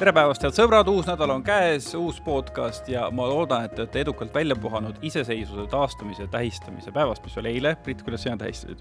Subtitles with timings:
[0.00, 3.82] tere päevast, head sõbrad, uus nädal on käes, uus podcast ja ma loodan, et te
[3.82, 7.74] olete edukalt välja puhanud iseseisvuse taastamise tähistamise päevast, mis oli eile.
[7.84, 8.80] Brit, kuidas sina tähistasid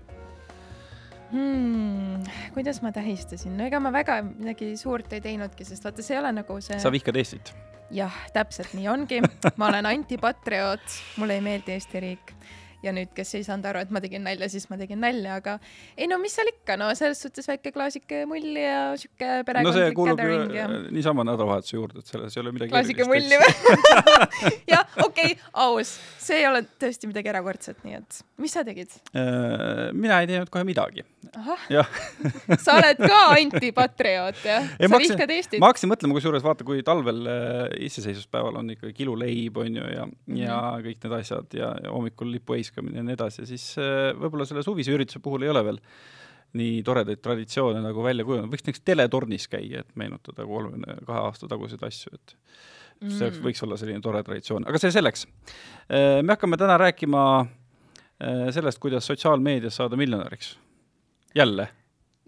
[1.34, 2.24] hmm,?
[2.55, 6.21] kuidas ma tähistasin, no ega ma väga midagi suurt ei teinudki, sest vaata, see ei
[6.21, 6.79] ole nagu see.
[6.79, 7.51] sa vihkad Eestit?
[7.92, 9.20] jah, täpselt nii ongi.
[9.60, 12.36] ma olen antipatrioot, mulle ei meeldi Eesti riik
[12.84, 15.57] ja nüüd, kes ei saanud aru, et ma tegin nalja, siis ma tegin nalja, aga
[16.00, 20.07] ei no mis seal ikka, no selles suhtes väike klaasike mulli ja sihuke perekondlik no
[20.11, 20.68] gathering ja.
[20.96, 23.52] niisama nädalavahetuse juurde, et selles ei ole midagi klaasike mulli või
[24.74, 28.96] jah, okei okay,, aus, see ei ole tõesti midagi erakordset, nii et mis sa tegid?
[29.11, 31.04] Äh, mina ei teinud kohe midagi.
[31.69, 31.88] jah
[32.64, 34.72] sa oled ka antipatrioot, jah?
[34.80, 35.59] sa vihkad Eestit?
[35.61, 40.08] ma hakkasin mõtlema, kusjuures vaata, kui talvel äh, iseseisvuspäeval on ikkagi kiluleib, on ju, ja
[40.08, 40.41] mm, -hmm.
[40.45, 44.47] ja kõik need asjad ja, ja hommikul lipueis viskamine ja nii edasi, siis äh, võib-olla
[44.47, 45.80] selle suvise ürituse puhul ei ole veel
[46.59, 51.49] nii toredaid traditsioone nagu välja kujunenud, võiks näiteks teletornis käia, et meenutada kolmekümne kahe aasta
[51.49, 52.33] taguseid asju, et
[53.05, 53.41] see mm.
[53.45, 55.27] võiks olla selline tore traditsioon, aga see selleks.
[55.89, 60.57] Äh, me hakkame täna rääkima äh, sellest, kuidas sotsiaalmeedias saada miljonäriks.
[61.35, 61.69] jälle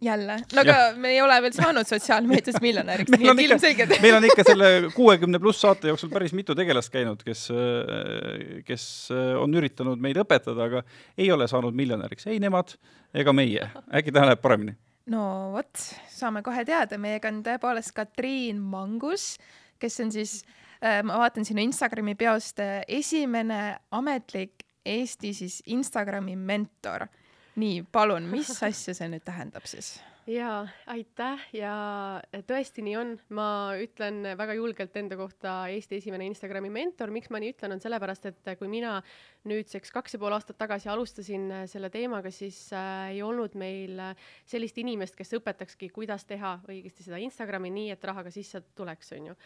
[0.01, 0.93] jälle, no aga ja.
[0.97, 3.97] me ei ole veel saanud sotsiaalmeedias miljonäriks nii et ilmselgelt.
[4.01, 7.47] meil on ikka selle kuuekümne pluss saate jooksul päris mitu tegelast käinud, kes,
[8.65, 8.85] kes
[9.39, 10.83] on üritanud meid õpetada, aga
[11.17, 12.73] ei ole saanud miljonäriks, ei nemad
[13.13, 13.69] ega meie.
[13.93, 14.75] äkki täna läheb paremini?
[15.11, 19.35] no vot, saame kohe teada, meiega on tõepoolest Katriin Mangus,
[19.81, 20.41] kes on siis,
[20.81, 27.05] äh, ma vaatan sinu Instagrami peost, äh, esimene ametlik Eesti siis Instagrami mentor
[27.55, 29.97] nii, palun, mis asja see nüüd tähendab siis?
[30.29, 31.73] Jaa, aitäh ja
[32.47, 37.41] tõesti nii on, ma ütlen väga julgelt enda kohta Eesti esimene Instagrami mentor, miks ma
[37.41, 38.99] nii ütlen, on sellepärast, et kui mina
[39.49, 44.27] nüüdseks kaks ja pool aastat tagasi alustasin selle teemaga, siis äh, ei olnud meil äh,
[44.45, 49.11] sellist inimest, kes õpetakski, kuidas teha õigesti seda Instagrami nii, et raha ka sisse tuleks,
[49.17, 49.37] on ju.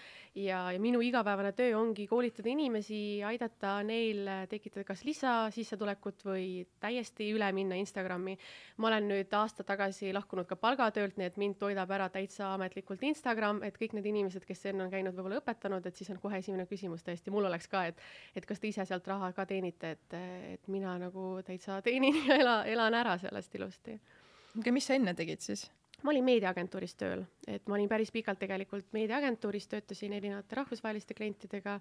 [0.44, 7.32] ja, ja minu igapäevane töö ongi koolitada inimesi, aidata neil tekitada kas lisasissetulekut või täiesti
[7.32, 8.36] üle minna Instagrami.
[8.78, 13.03] ma olen nüüd aasta tagasi lahkunud ka palgatöölt, nii et mind toidab ära täitsa ametlikult
[13.05, 16.42] Instagram, et kõik need inimesed, kes enne on käinud võib-olla õpetanud, et siis on kohe
[16.42, 18.02] esimene küsimus tõesti, mul oleks ka, et,
[18.36, 20.17] et kas te ise sealt raha ka teenite et,
[20.55, 23.98] et mina nagu täitsa teenin ja ela, elan ära sellest ilusti.
[24.59, 25.67] aga mis sa enne tegid siis?
[26.04, 31.80] ma olin meediaagentuuris tööl, et ma olin päris pikalt tegelikult meediaagentuuris, töötasin erinevate rahvusvaheliste klientidega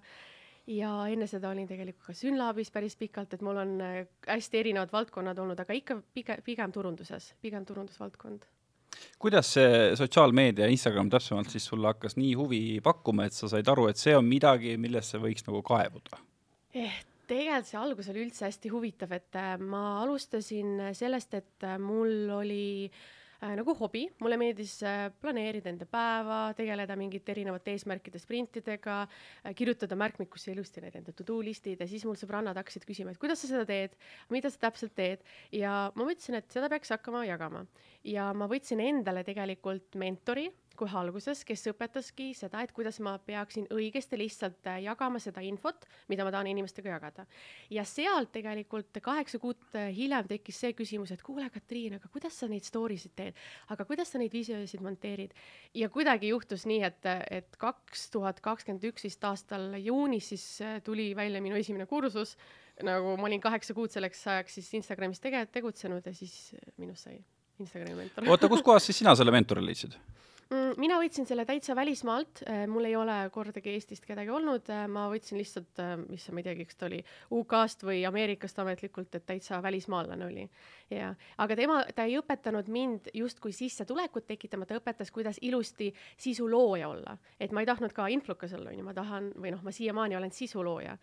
[0.71, 4.93] ja enne seda olin tegelikult ka Synlabis päris pikalt, et mul on äh, hästi erinevad
[4.93, 8.47] valdkonnad olnud, aga ikka pigem, pigem turunduses, pigem turundusvaldkond
[9.21, 13.89] kuidas see sotsiaalmeedia, Instagram täpsemalt siis sulle hakkas nii huvi pakkuma, et sa said aru,
[13.91, 16.21] et see on midagi, millesse võiks nagu kaevuda
[16.75, 17.03] eh,?
[17.25, 22.29] tegelikult see algus oli üldse hästi huvitav, et äh, ma alustasin sellest, et äh, mul
[22.35, 22.99] oli äh,
[23.41, 29.97] nagu hobi, mulle meeldis äh, planeerida enda päeva, tegeleda mingite erinevate eesmärkide sprintidega äh,, kirjutada
[29.99, 33.51] märkmikusse ilusti need enda to-do listid ja siis mul sõbrannad hakkasid küsima, et kuidas sa
[33.51, 33.97] seda teed,
[34.33, 35.25] mida sa täpselt teed
[35.55, 37.65] ja ma mõtlesin, et seda peaks hakkama jagama.
[38.03, 40.49] ja ma võtsin endale tegelikult mentori
[40.79, 45.87] kohe alguses, kes õpetaski seda, et kuidas ma peaksin õigesti lihtsalt äh, jagama seda infot,
[46.11, 47.25] mida ma tahan inimestega jagada.
[47.69, 52.39] ja sealt tegelikult kaheksa kuud äh, hiljem tekkis see küsimus, et kuule, Katriin, aga kuidas
[52.39, 53.39] sa neid story sid teed,
[53.73, 55.33] aga kuidas sa neid videosid monteerid
[55.73, 60.79] ja kuidagi juhtus nii, et, et kaks tuhat kakskümmend üks vist aastal juunis siis äh,
[60.83, 62.35] tuli välja minu esimene kursus
[62.83, 67.21] nagu ma olin kaheksa kuud selleks ajaks siis Instagramis tege-, tegutsenud ja siis minust sai
[67.59, 68.27] Instagrami mentor.
[68.27, 69.95] oota, kuskohast siis sina selle mentori leidsid?
[70.81, 75.07] Mina võtsin selle täitsa välismaalt, äh, mul ei ole kordagi Eestist kedagi olnud, äh, ma
[75.11, 79.25] võtsin lihtsalt, äh, mis ma ei teagi, kas ta oli UK-st või Ameerikast ametlikult, et
[79.25, 80.49] täitsa välismaalane oli.
[80.89, 86.89] ja, aga tema, ta ei õpetanud mind justkui sissetulekut tekitama, ta õpetas, kuidas ilusti sisulooja
[86.89, 87.17] olla.
[87.39, 90.15] et ma ei tahtnud ka influkas olla, on ju, ma tahan või noh, ma siiamaani
[90.15, 90.97] olen sisulooja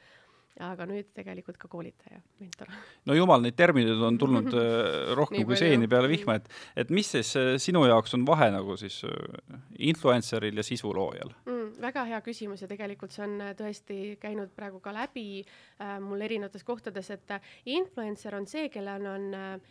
[0.60, 2.68] aga nüüd tegelikult ka koolitaja, mentor.
[3.08, 6.50] no jumal, neid termineid on tulnud äh, rohkem kui seeni peale vihma, et,
[6.84, 9.56] et mis siis äh, sinu jaoks on vahe nagu siis äh,
[9.92, 11.60] influenceril ja sisuloojal mm,?
[11.82, 16.66] väga hea küsimus ja tegelikult see on tõesti käinud praegu ka läbi äh, mul erinevates
[16.68, 19.30] kohtades, et influencer on see, kellel on,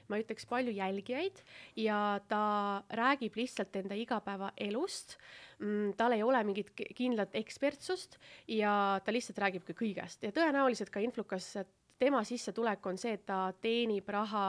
[0.10, 1.44] ma ütleks, palju jälgijaid
[1.80, 2.44] ja ta
[2.98, 5.20] räägib lihtsalt enda igapäevaelust
[5.62, 8.18] mm, tal ei ole mingit kindlat ekspertsust
[8.52, 8.74] ja
[9.06, 10.26] ta lihtsalt räägibki kõigest.
[10.26, 11.54] Ja tõenäoliselt ka Influkas
[12.02, 14.44] tema sissetulek on see, et ta teenib raha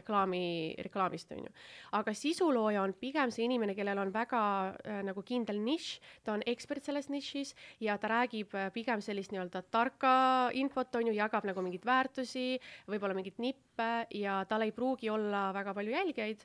[0.00, 1.52] reklaami, reklaamist, on ju.
[1.98, 5.88] aga sisulooja on pigem see inimene, kellel on väga äh, nagu kindel nišš,
[6.26, 7.54] ta on ekspert selles nišis
[7.84, 10.14] ja ta räägib äh, pigem sellist nii-öelda tarka
[10.58, 12.48] infot, on ju, jagab nagu mingeid väärtusi,
[12.90, 16.42] võib-olla mingeid nippe ja tal ei pruugi olla väga palju jälgijaid,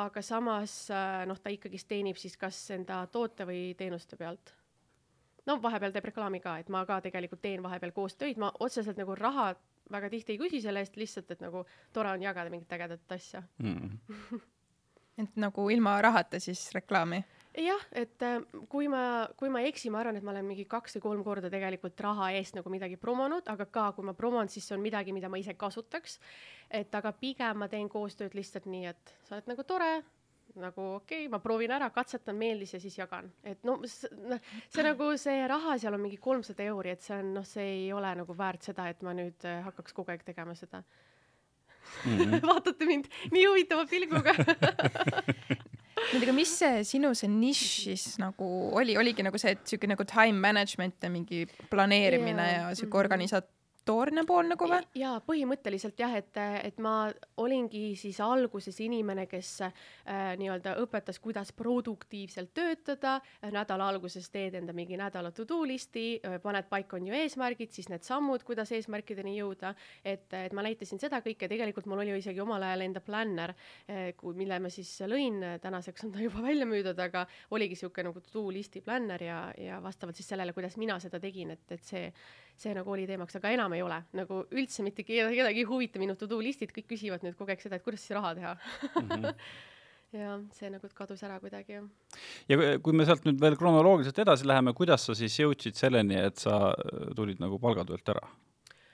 [0.00, 4.54] aga samas äh, noh, ta ikkagist teenib siis kas enda toote või teenuste pealt.
[5.48, 8.98] No vahepeal teeb reklaami ka, et ma ka tegelikult teen vahepeal koos töid, ma otseselt
[9.00, 9.52] nagu raha
[9.92, 13.42] väga tihti ei küsi selle eest, lihtsalt et nagu tore on jagada mingit ägedat asja
[13.58, 14.40] mm.
[15.24, 17.22] et nagu ilma rahata siis reklaami?
[17.58, 18.38] jah, et äh,
[18.70, 21.24] kui ma, kui ma ei eksi, ma arvan, et ma olen mingi kaks või kolm
[21.26, 24.84] korda tegelikult raha eest nagu midagi promonud, aga ka kui ma promon, siis see on
[24.84, 26.20] midagi, mida ma ise kasutaks.
[26.70, 29.90] et aga pigem ma teen koostööd lihtsalt nii, et sa oled nagu tore,
[30.58, 33.82] nagu okei okay,, ma proovin ära, katsetan, meeldis ja siis jagan, et noh,
[34.30, 37.66] noh, see nagu see raha seal on mingi kolmsada euri, et see on noh, see
[37.84, 42.16] ei ole nagu väärt seda, et ma nüüd äh, hakkaks kogu aeg tegema seda mm.
[42.16, 42.42] -hmm.
[42.50, 44.34] vaatate mind nii huvitava pilguga
[46.10, 49.90] nüüd, aga mis see sinu see nišš siis nagu oli, oligi nagu see, et siuke
[49.90, 52.68] nagu time management ja mingi planeerimine yeah.
[52.70, 53.50] ja siuke organisat-,
[53.90, 54.80] organisatoorne pool nagu või?
[55.00, 57.10] jaa, põhimõtteliselt jah, et, et ma
[57.40, 59.72] olingi siis alguses inimene, kes äh,
[60.40, 63.18] nii-öelda õpetas, kuidas produktiivselt töötada,
[63.52, 67.90] nädala alguses teed enda mingi nädala to-do listi, äh, paned paika, on ju eesmärgid, siis
[67.92, 72.20] need sammud, kuidas eesmärkideni jõuda, et, et ma näitasin seda kõike, tegelikult mul oli ju
[72.22, 76.68] isegi omal ajal enda planner äh,, mille ma siis lõin, tänaseks on ta juba välja
[76.68, 80.98] müüdud, aga oligi niisugune nagu to-do listi planner ja, ja vastavalt siis sellele, kuidas mina
[81.02, 82.08] seda tegin, et, et see
[82.60, 86.16] see nagu oli teemaks, aga enam ei ole nagu üldse mitte kedagi ei huvita minu
[86.18, 88.54] to do list'id, kõik küsivad nüüd kogu aeg seda, et kuidas siis raha teha
[89.02, 89.08] mm.
[89.08, 89.40] -hmm.
[90.20, 91.88] ja see nagu kadus ära kuidagi jah.
[92.48, 96.36] ja kui me sealt nüüd veel kronoloogiliselt edasi läheme, kuidas sa siis jõudsid selleni, et
[96.36, 96.74] sa
[97.16, 98.28] tulid nagu palgatöölt ära?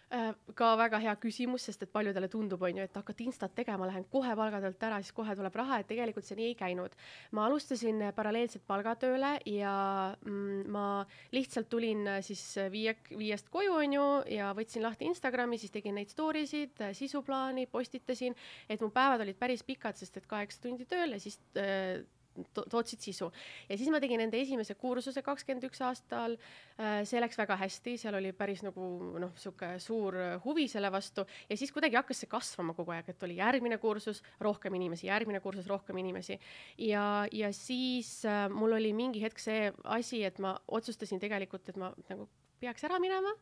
[0.06, 3.88] Äh, ka väga hea küsimus, sest et paljudele tundub, on ju, et hakkad instat tegema,
[3.90, 6.94] lähen kohe palgatöölt ära, siis kohe tuleb raha, et tegelikult see nii ei käinud.
[7.34, 9.74] ma alustasin paralleelselt palgatööle ja
[10.20, 10.86] mm, ma
[11.34, 14.06] lihtsalt tulin äh, siis viie, viiest koju, on ju,
[14.36, 18.38] ja võtsin lahti Instagrami, siis tegin neid story sid, äh, sisuplaani, postitasin,
[18.70, 22.06] et mu päevad olid päris pikad, sest et kaheksa tundi tööl ja siis äh,
[22.54, 23.30] to tootsid sisu.
[23.68, 26.36] ja siis ma tegin enda esimese kursuse kakskümmend üks aastal.
[26.76, 28.86] Äh, see läks väga hästi, seal oli päris nagu
[29.20, 33.22] noh, sihuke suur huvi selle vastu ja siis kuidagi hakkas see kasvama kogu aeg, et
[33.26, 36.38] oli järgmine kursus, rohkem inimesi, järgmine kursus, rohkem inimesi.
[36.78, 41.80] ja, ja siis äh, mul oli mingi hetk see asi, et ma otsustasin tegelikult, et
[41.80, 42.28] ma nagu
[42.60, 43.32] peaks ära minema,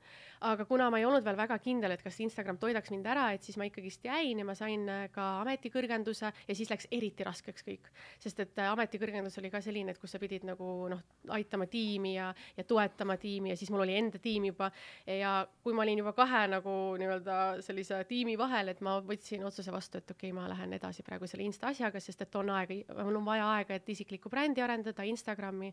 [0.45, 3.47] aga kuna ma ei olnud veel väga kindel, et kas Instagram toidaks mind ära, et
[3.47, 7.67] siis ma ikkagist jäin ja ma sain äh, ka ametikõrgenduse ja siis läks eriti raskeks
[7.67, 7.91] kõik.
[8.21, 11.03] sest et äh, ametikõrgendus oli ka selline, et kus sa pidid nagu noh,
[11.37, 14.71] aitama tiimi ja, ja toetama tiimi ja siis mul oli enda tiim juba.
[15.07, 19.73] Ja kui ma olin juba kahe nagu nii-öelda sellise tiimi vahel, et ma võtsin otsuse
[19.73, 22.81] vastu, et okei okay,, ma lähen edasi praegu selle Insta asjaga, sest et on aega,
[23.03, 25.73] mul on vaja aega, et isiklikku brändi arendada, Instagrami,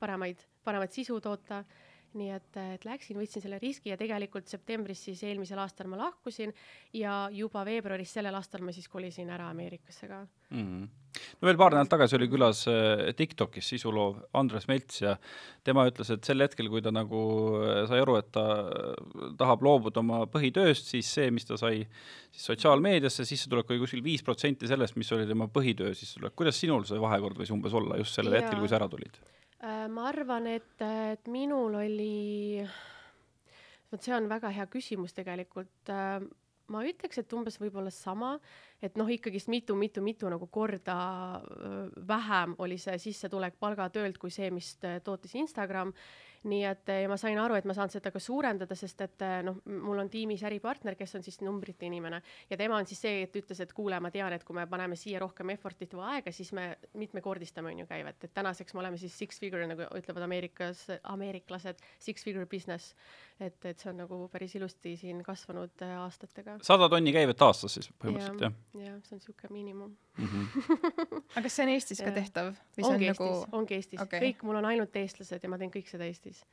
[0.00, 1.64] paremaid, paremat sisu toota
[2.18, 6.52] nii et, et läksin, võtsin selle riski ja tegelikult septembris siis eelmisel aastal ma lahkusin
[6.96, 10.20] ja juba veebruaris sellel aastal ma siis kolisin ära Ameerikasse ka
[10.50, 10.64] mm.
[10.64, 10.88] -hmm.
[11.40, 15.16] no veel paar nädalat tagasi oli külas äh, TikTokis sisuloov Andres Melts ja
[15.64, 17.22] tema ütles, et sel hetkel, kui ta nagu
[17.62, 21.86] äh, sai aru, et ta äh, tahab loobuda oma põhitööst, siis see, mis ta sai
[22.30, 26.34] siis sotsiaalmeediasse sissetulek oli kuskil viis protsenti sellest, mis oli tema põhitöö sissetulek.
[26.36, 28.42] kuidas sinul see vahekord võis umbes olla just sellel ja.
[28.42, 29.20] hetkel, kui sa ära tulid?
[29.60, 32.62] Äh, ma arvan, et, et minul oli,
[33.92, 35.90] vot see on väga hea küsimus tegelikult.
[35.92, 36.22] Äh,
[36.72, 38.38] ma ütleks, et umbes võib-olla sama,
[38.80, 40.96] et noh, ikkagist mitu-mitu-mitu nagu korda
[41.36, 41.76] äh,
[42.08, 45.92] vähem oli see sissetulek palgatöölt kui see, mis tootis Instagram
[46.48, 49.58] nii et ja ma sain aru, et ma saan seda ka suurendada, sest et noh,
[49.68, 53.36] mul on tiimis äripartner, kes on siis numbrite inimene ja tema on siis see, et
[53.36, 56.54] ütles, et kuule, ma tean, et kui me paneme siia rohkem effort'it või aega, siis
[56.56, 56.70] me
[57.00, 61.84] mitmekordistame on ju käivet, et tänaseks me oleme siis six figure nagu ütlevad Ameerikas, ameeriklased,
[61.98, 62.94] six figure business.
[63.40, 66.58] Et, et see on nagu päris ilusti siin kasvanud äh, aastatega.
[66.62, 68.56] sada tonni käivet aastas siis põhimõtteliselt jah?
[68.86, 70.26] jah, see on niisugune miinimum mm.
[70.26, 70.72] -hmm.
[71.34, 72.54] aga kas see on Eestis ka tehtav?
[72.82, 75.90] ongi Eestis nagu..., ongi Eestis okay., kõik, mul on ainult eestlased ja ma teen kõik
[75.90, 76.44] seda Eestis Eestis.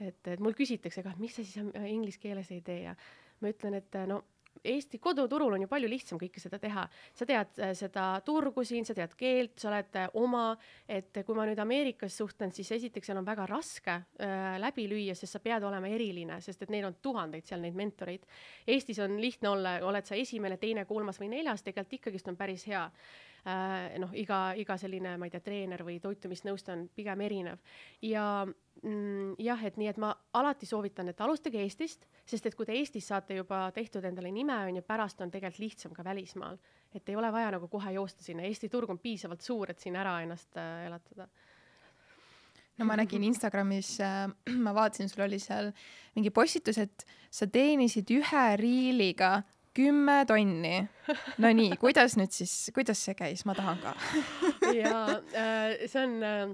[0.00, 2.94] et, et mul küsitakse ka, et miks sa siis inglise keeles ei tee ja
[3.42, 4.22] ma ütlen, et no
[4.64, 6.84] Eesti koduturul on ju palju lihtsam kõike seda teha.
[7.14, 10.56] sa tead äh, seda turgu siin, sa tead keelt, sa oled äh, oma,
[10.86, 15.16] et kui ma nüüd Ameerikas suhtlen, siis esiteks seal on väga raske äh, läbi lüüa,
[15.18, 18.28] sest sa pead olema eriline, sest et neil on tuhandeid seal neid mentoreid.
[18.66, 22.64] Eestis on lihtne olla, oled sa esimene, teine, kolmas või neljas, tegelikult ikkagist on päris
[22.70, 27.58] hea äh, noh, iga, iga selline, ma ei tea, treener või toitumisnõustaja on pigem erinev.
[28.06, 32.68] Ja mm, jah, et nii, et ma alati soovitan, et alustage Eestist, sest et kui
[32.68, 36.58] te Eestis saate juba tehtud endale nime, on ju, pärast on tegelikult lihtsam ka välismaal.
[36.94, 39.96] et ei ole vaja nagu kohe joosta sinna, Eesti turg on piisavalt suur, et siin
[39.96, 41.28] ära ennast äh, elatada.
[42.78, 44.28] No ma nägin Instagramis äh,,
[44.64, 45.72] ma vaatasin, sul oli seal
[46.14, 49.42] mingi postitus, et sa teenisid ühe riiliga
[49.74, 50.88] kümme tonni.
[51.42, 53.94] no nii, kuidas nüüd siis, kuidas see käis, ma tahan ka
[54.82, 54.98] ja
[55.34, 56.52] äh, see on äh,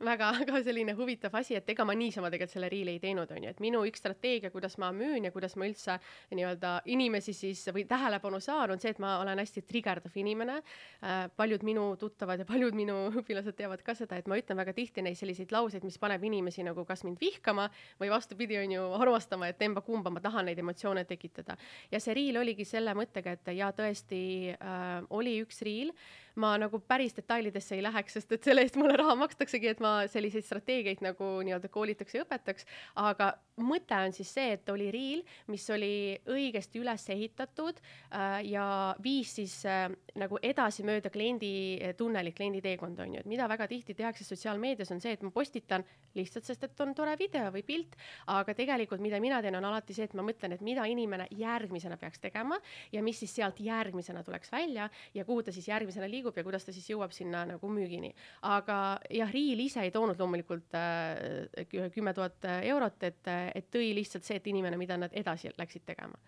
[0.00, 3.46] väga, väga selline huvitav asi, et ega ma niisama tegelikult selle riili ei teinud, on
[3.46, 5.98] ju, et minu üks strateegia, kuidas ma müün ja kuidas ma üldse
[6.34, 11.28] nii-öelda inimesi siis või tähelepanu saan, on see, et ma olen hästi trigerdav inimene äh,.
[11.36, 15.04] paljud minu tuttavad ja paljud minu õpilased teavad ka seda, et ma ütlen väga tihti
[15.04, 17.68] neid selliseid lauseid, mis paneb inimesi nagu kas mind vihkama
[18.00, 21.56] või vastupidi, on ju, armastama, et emba-kumba, ma tahan neid emotsioone tekitada.
[21.90, 24.22] ja see riil oligi selle mõttega, et jaa, tõesti
[24.54, 25.92] äh, oli üks riil
[26.40, 29.94] ma nagu päris detailidesse ei läheks, sest et selle eest mulle raha makstaksegi, et ma
[30.10, 32.66] selliseid strateegiaid nagu nii-öelda koolitaks ja õpetaks.
[33.00, 35.22] aga mõte on siis see, et oli reel,
[35.52, 38.66] mis oli õigesti üles ehitatud äh, ja
[39.02, 39.88] viis siis äh,
[40.20, 41.50] nagu edasi mööda kliendi
[41.98, 45.32] tunnelit, kliendi teekonda on ju, et mida väga tihti tehakse sotsiaalmeedias on see, et ma
[45.34, 47.96] postitan lihtsalt, sest et on tore video või pilt,
[48.30, 51.98] aga tegelikult, mida mina teen, on alati see, et ma mõtlen, et mida inimene järgmisena
[52.00, 52.60] peaks tegema
[52.92, 56.66] ja mis siis sealt järgmisena tuleks välja ja kuhu ta siis järgmisena liigub ja kuidas
[56.66, 58.14] ta siis jõuab sinna nagu müügini.
[58.42, 63.22] aga jah, Riil ise ei toonud loomulikult äh, kümme tuhat eurot, et,
[63.54, 66.20] et tõi lihtsalt see, et inimene, mida nad edasi läksid tegema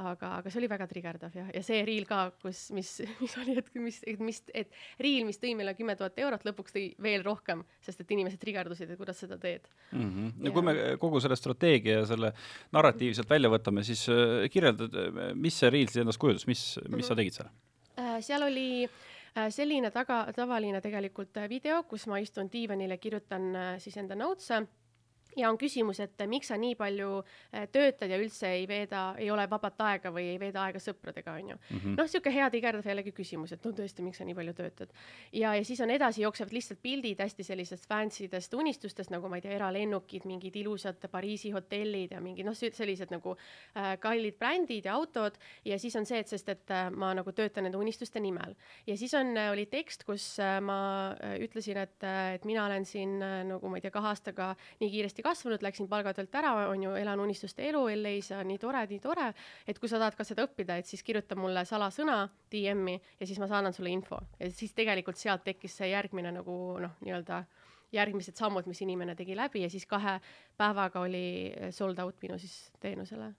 [0.00, 3.56] aga, aga see oli väga trigerdav jah, ja see reel ka, kus, mis, mis oli,
[3.60, 4.72] et mis, et mis, et
[5.02, 8.92] reel, mis tõi meile kümme tuhat eurot, lõpuks tõi veel rohkem, sest et inimesed trigerdusid,
[8.92, 10.08] et kuidas seda teed mm.
[10.08, 10.32] -hmm.
[10.38, 10.54] no ja.
[10.56, 12.32] kui me kogu selle strateegia ja selle
[12.72, 14.96] narratiivi sealt välja võtame, siis äh, kirjeldad,
[15.34, 17.08] mis see reel siis endast kujutas, mis, mis mm -hmm.
[17.08, 17.50] sa tegid seal
[17.98, 18.20] äh,?
[18.20, 23.74] seal oli äh, selline taga, tavaline tegelikult video, kus ma istun diivanil ja kirjutan äh,
[23.78, 24.64] siis enda notes'e
[25.36, 27.10] ja on küsimus, et miks sa nii palju
[27.52, 31.36] eh, töötad ja üldse ei veeda, ei ole vabat aega või ei veeda aega sõpradega,
[31.40, 31.96] onju mm -hmm..
[31.98, 34.92] noh, sihuke hea tigerdav jällegi küsimus, et no tõesti, miks sa nii palju töötad.
[35.32, 39.38] ja, ja siis on edasi jooksevad lihtsalt pildid hästi sellisest fancy dest unistustest nagu ma
[39.38, 43.34] ei tea, eralennukid, mingid ilusad Pariisi hotellid ja mingid noh, sellised nagu
[43.76, 45.38] äh, kallid brändid ja autod.
[45.64, 48.54] Ja siis on see, et sest, et äh, ma nagu töötan nende unistuste nimel.
[48.86, 50.78] Ja siis on äh,, oli tekst, kus äh, ma
[51.16, 54.52] äh, ütlesin, et äh,, et mina olen siin äh, nagu ma ei tea, kahe aastaga
[54.80, 58.58] nii kiiresti hästi kasvanud, läksin palgatöölt ära, on ju, elan unistuste elu LA-s ja nii
[58.58, 59.32] tore, nii tore,
[59.66, 63.38] et kui sa tahad ka seda õppida, et siis kirjuta mulle salasõna DM-i ja siis
[63.38, 64.18] ma saadan sulle info.
[64.40, 67.44] Ja siis tegelikult sealt tekkis see järgmine nagu noh, nii-öelda
[67.92, 70.18] järgmised sammud, mis inimene tegi läbi ja siis kahe
[70.56, 73.32] päevaga oli sold out minu siis teenusele.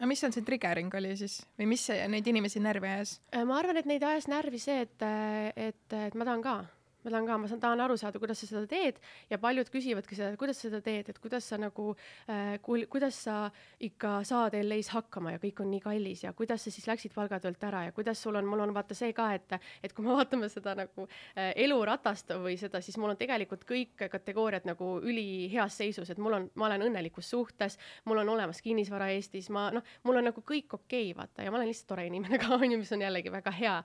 [0.00, 1.40] Aga mis seal see triggering oli siis?
[1.58, 3.18] Või mis neid inimesi närvi ajas?
[3.44, 5.08] ma arvan, et neid ajas närvi see, et,
[5.56, 6.60] et, et ma tahan ka
[7.04, 9.00] ma tahan ka, ma saan, tahan aru saada, kuidas sa seda teed.
[9.30, 11.94] Ja paljud küsivadki seda, et kuidas sa seda teed, et kuidas sa nagu
[12.30, 13.36] äh,, kuidas sa
[13.80, 17.62] ikka saad LA-s hakkama ja kõik on nii kallis ja kuidas sa siis läksid palgatöölt
[17.64, 20.50] ära ja kuidas sul on, mul on vaata see ka, et, et kui me vaatame
[20.52, 26.10] seda nagu äh, eluratast või seda, siis mul on tegelikult kõik kategooriad nagu üliheas seisus,
[26.10, 27.78] et mul on, ma olen õnnelikus suhtes,
[28.08, 31.52] mul on olemas kinnisvara Eestis, ma noh, mul on nagu kõik okei okay,, vaata, ja
[31.52, 33.76] ma olen lihtsalt tore inimene ka, on ju, mis on jällegi väga hea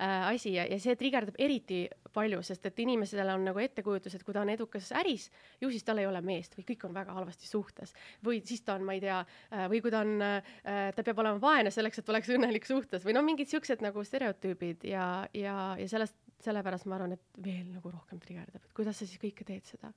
[0.00, 4.24] äh, asi ja, ja see trigerdab eriti palju, sest et inimesel on nagu ettekujutus, et
[4.26, 5.28] kui ta on edukas äris,
[5.60, 7.94] ju siis tal ei ole meest või kõik on väga halvasti suhtes.
[8.24, 9.18] Või siis ta on, ma ei tea,
[9.52, 10.54] äh, või kui ta on, äh,
[10.96, 14.88] ta peab olema vaene selleks, et oleks õnnelik suhtes või no mingid siuksed nagu stereotüübid
[14.88, 19.06] ja, ja, ja sellest, sellepärast ma arvan, et veel nagu rohkem trigerdab, et kuidas sa
[19.06, 19.92] siis kõike teed seda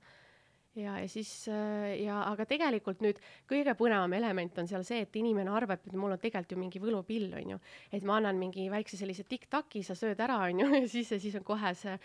[0.74, 3.18] ja, ja siis äh, ja, aga tegelikult nüüd
[3.50, 6.82] kõige põnevam element on seal see, et inimene arvab, et mul on tegelikult ju mingi
[6.82, 7.60] võlupill, on ju.
[7.92, 11.20] et ma annan mingi väikse sellise tiktoki, sa sööd ära, on ju, ja siis, ja
[11.22, 11.96] siis on kohe see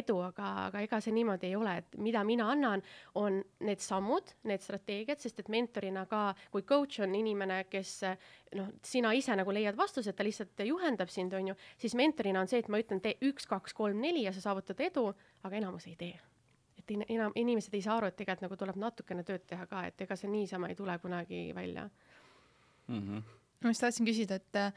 [0.00, 2.84] edu, aga, aga ega see niimoodi ei ole, et mida mina annan,
[3.18, 7.96] on need sammud, need strateegiad, sest et mentorina ka, kui coach on inimene, kes
[8.58, 12.50] noh, sina ise nagu leiad vastused, ta lihtsalt juhendab sind, on ju, siis mentorina on
[12.50, 15.08] see, et ma ütlen, tee üks, kaks, kolm, neli ja sa saavutad edu,
[15.42, 16.29] aga enamus ei tee
[16.90, 19.84] et in, enam inimesed ei saa aru, et tegelikult nagu tuleb natukene tööd teha ka,
[19.88, 21.88] et ega see niisama ei tule kunagi välja
[22.88, 23.00] mm.
[23.00, 23.22] -hmm.
[23.62, 24.72] ma just tahtsin küsida, et äh,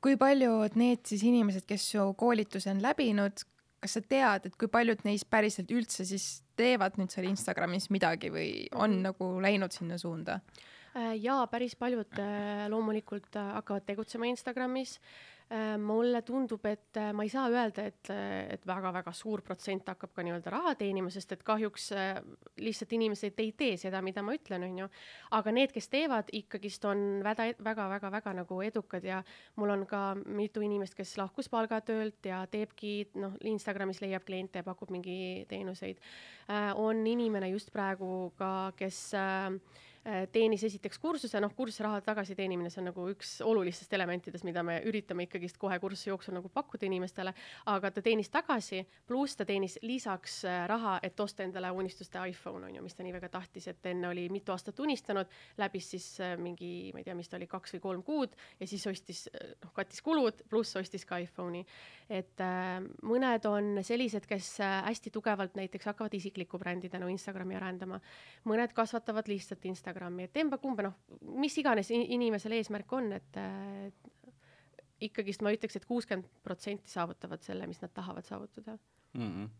[0.00, 3.44] kui paljud need siis inimesed, kes su koolituse on läbinud,
[3.80, 8.30] kas sa tead, et kui paljud neist päriselt üldse siis teevad nüüd seal Instagramis midagi
[8.30, 9.02] või on -hmm.
[9.10, 10.40] nagu läinud sinna suunda?
[10.96, 15.00] Äh, jaa, päris paljud äh, loomulikult hakkavad tegutsema Instagramis
[15.82, 20.12] mulle tundub, et äh, ma ei saa öelda, et, äh, et väga-väga suur protsent hakkab
[20.14, 21.90] ka nii-öelda raha teenima, sest et kahjuks
[22.62, 24.88] lihtsalt inimesed ei tee seda, mida ma ütlen, on ju.
[25.36, 29.22] aga need, kes teevad, ikkagist on väga-väga-väga nagu edukad ja
[29.58, 34.66] mul on ka mitu inimest, kes lahkus palgatöölt ja teebki, noh, Instagramis leiab kliente ja
[34.66, 35.98] pakub mingi teenuseid.
[36.74, 39.58] on inimene just praegu ka, kes Äh,
[40.32, 44.78] teenis esiteks kursuse, noh, kursuse raha tagasiteenimine, see on nagu üks olulistest elementidest, mida me
[44.88, 47.34] üritame ikkagist kohe kursuse jooksul nagu pakkuda inimestele,
[47.68, 52.70] aga ta teenis tagasi, pluss ta teenis lisaks äh, raha, et osta endale unistuste iPhone
[52.70, 55.28] on ju, mis ta nii väga tahtis, et enne oli mitu aastat unistanud,
[55.60, 58.70] läbis siis äh, mingi, ma ei tea, mis ta oli, kaks või kolm kuud ja
[58.70, 59.26] siis ostis,
[59.60, 61.66] noh, kattis kulud, pluss ostis ka iPhone'i.
[62.08, 68.00] et äh, mõned on sellised, kes hästi tugevalt näiteks hakkavad isiklikku brändi tänu Instagrami arendama,
[68.48, 70.94] mõned kasvatavad lihtsalt Instagrami Instagrami, et emba-kumba, noh,
[71.40, 73.40] mis iganes inimesel eesmärk on, et
[75.00, 78.76] ikkagist ma ütleks et, et kuuskümmend protsenti saavutavad selle, mis nad tahavad saavutada
[79.14, 79.26] mm.
[79.26, 79.50] -hmm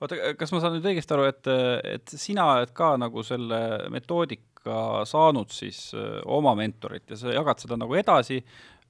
[0.00, 1.48] oota, kas ma saan nüüd õigesti aru, et,
[1.90, 7.58] et sina oled ka nagu selle metoodika saanud siis öö, oma mentorit ja sa jagad
[7.58, 8.38] seda nagu edasi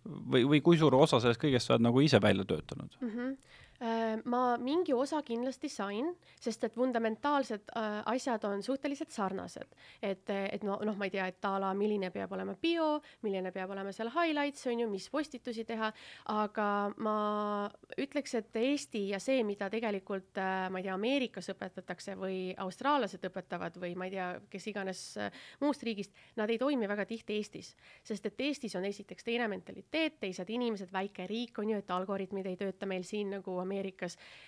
[0.05, 3.09] või, või kui suur osa sellest kõigest sa oled nagu ise välja töötanud mm?
[3.09, 3.66] -hmm Äh,
[4.25, 9.75] ma mingi osa kindlasti sain, sest et fundamentaalsed äh, asjad on suhteliselt sarnased.
[10.03, 13.53] et, et no noh, ma ei tea, et a la milline peab olema bio, milline
[13.53, 15.93] peab olema seal highlights on ju, mis postitusi teha,
[16.33, 17.17] aga ma
[17.99, 23.25] ütleks, et Eesti ja see, mida tegelikult äh, ma ei tea, Ameerikas õpetatakse või austraallased
[23.29, 25.03] õpetavad või ma ei tea, kes iganes
[25.61, 27.75] muust riigist, nad ei toimi väga tihti Eestis,
[28.07, 32.47] sest et Eestis on esiteks teine mentaliteet, teised inimesed, väike riik on ju, et algoritmid
[32.47, 34.06] ei tööta meil siin nagu Ameerikas.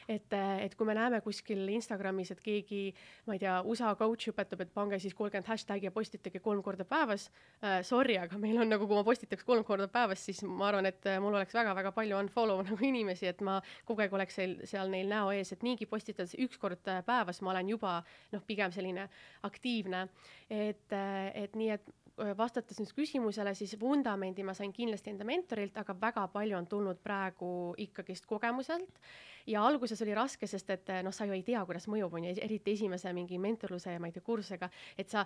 [0.08, 2.82] Et, et kui me näeme kuskil Instagramis, et keegi,
[3.26, 6.86] ma ei tea, USA coach õpetab, et pange siis kolmkümmend hashtag'i ja postitage kolm korda
[6.88, 7.28] päevas
[7.62, 7.80] äh,.
[7.88, 11.10] Sorry, aga meil on nagu, kui ma postitaks kolm korda päevas, siis ma arvan, et
[11.22, 15.10] mul oleks väga-väga palju unfollow nagu inimesi, et ma kogu aeg oleks seal, seal neil
[15.10, 17.98] näo ees, et niigi postitades üks kord päevas ma olen juba
[18.32, 19.08] noh, pigem selline
[19.48, 20.08] aktiivne.
[20.48, 20.92] et,
[21.34, 21.90] et nii, et
[22.38, 27.02] vastates nüüd küsimusele, siis vundamendi ma sain kindlasti enda mentorilt, aga väga palju on tulnud
[27.04, 29.02] praegu ikkagist kogemuselt
[29.48, 32.34] ja alguses oli raske, sest et noh, sa ju ei tea, kuidas mõjub, on ju,
[32.44, 35.24] eriti esimese mingi mentorluse ja ma ei tea, kursusega, et sa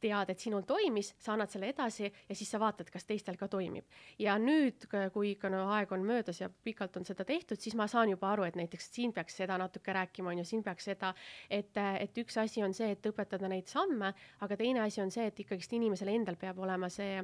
[0.00, 3.48] tead, et sinul toimis, sa annad selle edasi ja siis sa vaatad, kas teistel ka
[3.48, 3.84] toimib.
[4.18, 7.86] ja nüüd, kui ikka no aeg on möödas ja pikalt on seda tehtud, siis ma
[7.88, 11.12] saan juba aru, et näiteks siin peaks seda natuke rääkima, on ju, siin peaks seda,
[11.50, 15.26] et, et üks asi on see, et õpetada neid samme, aga teine asi on see,
[15.30, 17.22] et ikkagist inimesel endal peab olema see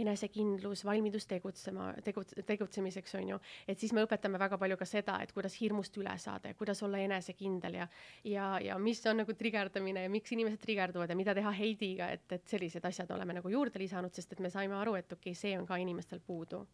[0.00, 3.40] enesekindlus, valmidus tegutsema, tegut-, tegutsemiseks, on ju.
[3.68, 6.82] et siis me õpetame väga palju ka seda, et kuidas hirmust üle saada ja kuidas
[6.82, 7.88] olla enesekindel ja,
[8.24, 12.24] ja, ja mis on nagu trigerdamine ja miks inimesed trigerduvad ja mida teha heidiga, et,
[12.32, 15.38] et sellised asjad oleme nagu juurde lisanud, sest et me saime aru, et okei okay,,
[15.38, 16.64] see on ka inimestel puudu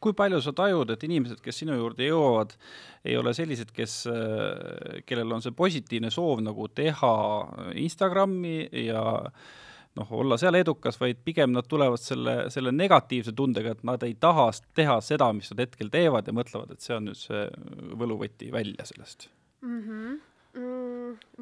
[0.00, 2.52] kui palju sa tajud, et inimesed, kes sinu juurde jõuavad,
[3.04, 4.04] ei ole sellised, kes,
[5.08, 7.12] kellel on see positiivne soov nagu teha
[7.82, 9.02] Instagrami ja
[9.96, 14.14] noh, olla seal edukas, vaid pigem nad tulevad selle, selle negatiivse tundega, et nad ei
[14.20, 17.46] taha teha seda, mis nad hetkel teevad ja mõtlevad, et see on nüüd see
[17.98, 19.30] võluvõti välja sellest
[19.64, 19.80] mm.
[19.82, 20.18] -hmm
[20.60, 20.85] mm,?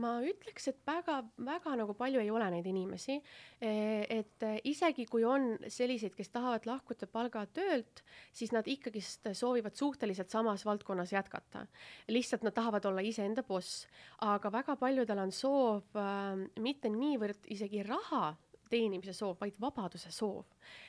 [0.01, 3.19] Ma ütleks, et väga, väga nagu palju ei ole neid inimesi.
[3.61, 3.73] E,
[4.21, 10.65] et isegi kui on selliseid, kes tahavad lahkuda palgatöölt, siis nad ikkagist soovivad suhteliselt samas
[10.67, 11.67] valdkonnas jätkata.
[12.09, 13.87] lihtsalt nad tahavad olla iseenda boss,
[14.21, 18.35] aga väga paljudel on soov äh, mitte niivõrd isegi raha
[18.75, 20.45] teenimise soov, vaid vabaduse soov.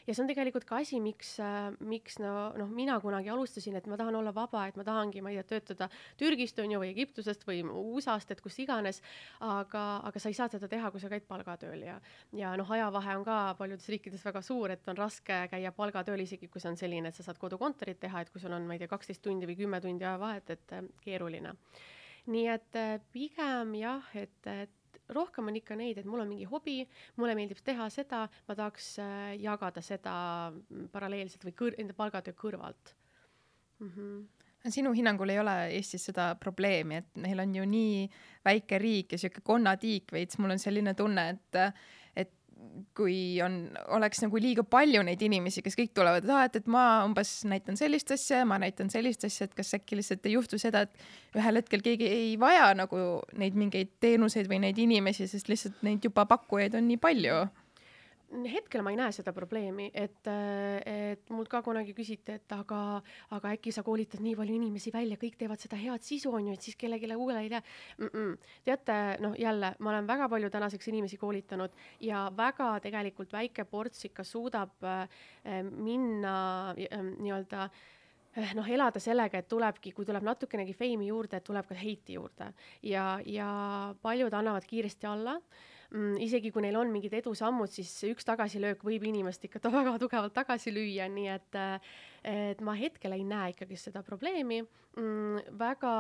[0.08, 3.88] ja see on tegelikult ka asi, miks äh,, miks no noh, mina kunagi alustasin, et
[3.92, 6.92] ma tahan olla vaba, et ma tahangi, ma ei tea, töötada Türgist on ju või
[6.94, 9.02] Egiptusest või USA-st, et kus iganes,
[9.44, 12.00] aga, aga sa ei saa seda teha, kui sa käid palgatööl ja
[12.36, 16.50] ja noh, ajavahe on ka paljudes riikides väga suur, et on raske käia palgatööl, isegi
[16.52, 18.84] kui see on selline, et sa saad kodukontorit teha, et kui sul on, ma ei
[18.84, 21.56] tea, kaksteist tundi või kümme tundi ajavahet, et äh, keeruline.
[22.32, 26.48] nii et äh, pigem jah, et, et rohkem on ikka neid, et mul on mingi
[26.50, 26.80] hobi,
[27.20, 30.16] mulle meeldib teha seda, ma tahaks äh, jagada seda
[30.94, 32.96] paralleelselt või kõr-, enda palgatöö kõrvalt
[33.80, 33.92] mm.
[33.92, 34.24] -hmm
[34.66, 38.08] sinu hinnangul ei ole Eestis seda probleemi, et meil on ju nii
[38.46, 41.60] väike riik ja sihuke konnatiik veits, mul on selline tunne, et
[42.98, 43.58] kui on,
[43.96, 47.32] oleks nagu liiga palju neid inimesi, kes kõik tulevad, et aa, et, et ma umbes
[47.50, 50.86] näitan sellist asja ja ma näitan sellist asja, et kas äkki lihtsalt ei juhtu seda,
[50.86, 53.02] et ühel hetkel keegi ei vaja nagu
[53.40, 57.46] neid mingeid teenuseid või neid inimesi, sest lihtsalt neid juba pakkujaid on nii palju
[58.52, 60.28] hetkel ma ei näe seda probleemi, et,
[60.86, 62.80] et mult ka kunagi küsiti, et aga,
[63.36, 66.56] aga äkki sa koolitad nii palju inimesi välja, kõik teevad seda head sisu, on ju,
[66.56, 67.64] et siis kellelegi uuele ei lähe
[67.98, 68.08] mm.
[68.08, 68.38] -mm.
[68.66, 74.06] teate, noh, jälle ma olen väga palju tänaseks inimesi koolitanud ja väga tegelikult väike ports
[74.06, 75.08] ikka suudab äh,
[75.72, 77.70] minna äh, nii-öelda
[78.38, 82.52] eh, noh, elada sellega, et tulebki, kui tuleb natukenegi feimi juurde, tuleb ka heiti juurde
[82.84, 85.40] ja, ja paljud annavad kiiresti alla
[85.92, 90.36] mm, isegi kui neil on mingid edusammud, siis üks tagasilöök võib inimest ikka väga tugevalt
[90.36, 91.60] tagasi lüüa, nii et
[92.26, 95.58] et ma hetkel ei näe ikkagi seda probleemi mm,.
[95.60, 95.92] väga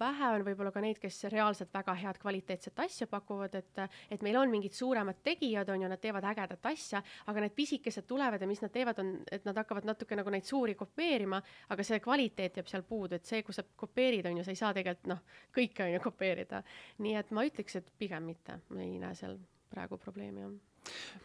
[0.00, 3.80] vähe on võib-olla ka neid, kes reaalselt väga head kvaliteetset asja pakuvad, et,
[4.12, 8.08] et meil on mingid suuremad tegijad, on ju, nad teevad ägedat asja, aga need pisikesed
[8.08, 11.40] tulevad ja mis nad teevad, on, et nad hakkavad natuke nagu neid suuri kopeerima,
[11.72, 14.60] aga see kvaliteet jääb seal puudu, et see, kui sa kopeerid, on ju, sa ei
[14.60, 15.22] saa tegelikult noh,
[15.56, 16.64] kõike on ju kopeerida.
[17.00, 19.38] nii et ma ütleks, et pigem mitte, ma ei näe seal
[19.72, 20.58] praegu probleemi, jah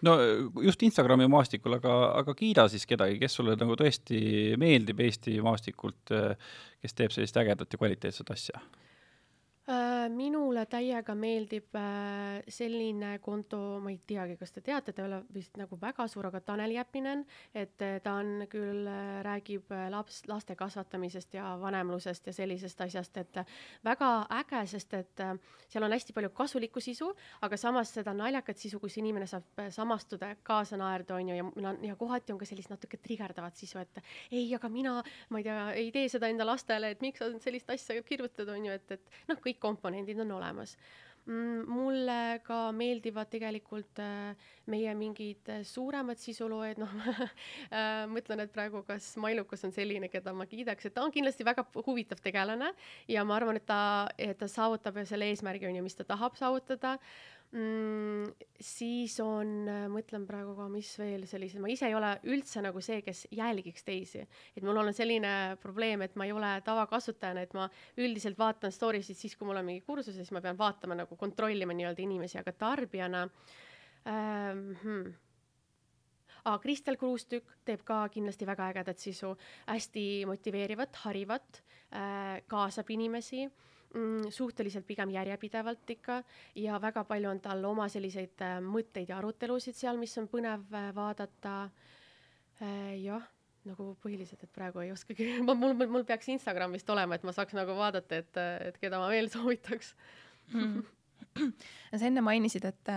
[0.05, 0.15] no
[0.63, 4.19] just Instagrami maastikul, aga, aga kiida siis kedagi, kes sulle nagu tõesti
[4.61, 6.15] meeldib Eesti maastikult,
[6.81, 8.61] kes teeb sellist ägedat ja kvaliteetset asja
[10.13, 15.21] minule täiega meeldib äh, selline konto, ma ei teagi, kas te teate, ta ei ole
[15.33, 17.23] vist nagu väga suur, aga Tanel Jeppinen,
[17.55, 18.85] et äh, ta on küll,
[19.25, 23.41] räägib laps, laste kasvatamisest ja vanemlusest ja sellisest asjast, et
[23.85, 25.25] väga äge, sest et
[25.65, 27.09] seal on hästi palju kasulikku sisu,
[27.45, 31.97] aga samas seda naljakat sisu, kus inimene saab samastuda, kaasa naerda, on ju, ja, ja
[31.99, 34.99] kohati on ka sellist natuke trigerdavat sisu, et ei, aga mina,
[35.33, 38.69] ma ei tea, ei tee seda enda lastele, et miks sa sellist asja kirjutad, on
[38.69, 39.63] ju, et, et noh, kõik kõik
[39.95, 40.75] komponendid on olemas
[41.25, 41.63] mm,.
[41.67, 44.35] mulle ka meeldivad tegelikult äh,
[44.67, 46.91] meie mingid äh, suuremad sisuloojad, noh
[47.71, 51.45] äh, mõtlen, et praegu kas Mailukas on selline, keda ma kiidaks, et ta on kindlasti
[51.47, 52.71] väga huvitav tegelane
[53.07, 56.37] ja ma arvan, et ta, et ta saavutab selle eesmärgi, on ju, mis ta tahab
[56.39, 56.97] saavutada
[57.55, 58.45] mm,.
[58.61, 63.01] siis on, mõtlen praegu ka, mis veel sellised, ma ise ei ole üldse nagu see,
[63.05, 64.23] kes jälgiks teisi,
[64.55, 67.67] et mul on selline probleem, et ma ei ole tavakasutajana, et ma
[68.01, 71.19] üldiselt vaatan story sid siis, kui mul on mingi kursus siis ma pean vaatama nagu
[71.19, 73.27] kontrollima nii-öelda inimesi, aga tarbijana
[74.07, 75.13] ähm, hmm
[76.45, 76.59] ah,.
[76.61, 79.31] Kristel Kruustükk teeb ka kindlasti väga ägedat sisu,
[79.65, 83.55] hästi motiveerivat, harivat äh,, kaasab inimesi äh,
[84.33, 86.21] suhteliselt pigem järjepidevalt ikka
[86.59, 90.65] ja väga palju on tal oma selliseid äh, mõtteid ja arutelusid seal, mis on põnev
[90.73, 91.55] äh, vaadata
[92.61, 92.95] äh,.
[93.03, 93.23] jah,
[93.65, 97.33] nagu põhilised, et praegu ei oskagi, mul, mul, mul peaks Instagram vist olema, et ma
[97.35, 99.95] saaks nagu vaadata, et, et keda ma veel soovitaks
[100.53, 101.55] mm..
[101.95, 102.95] sa enne mainisid, et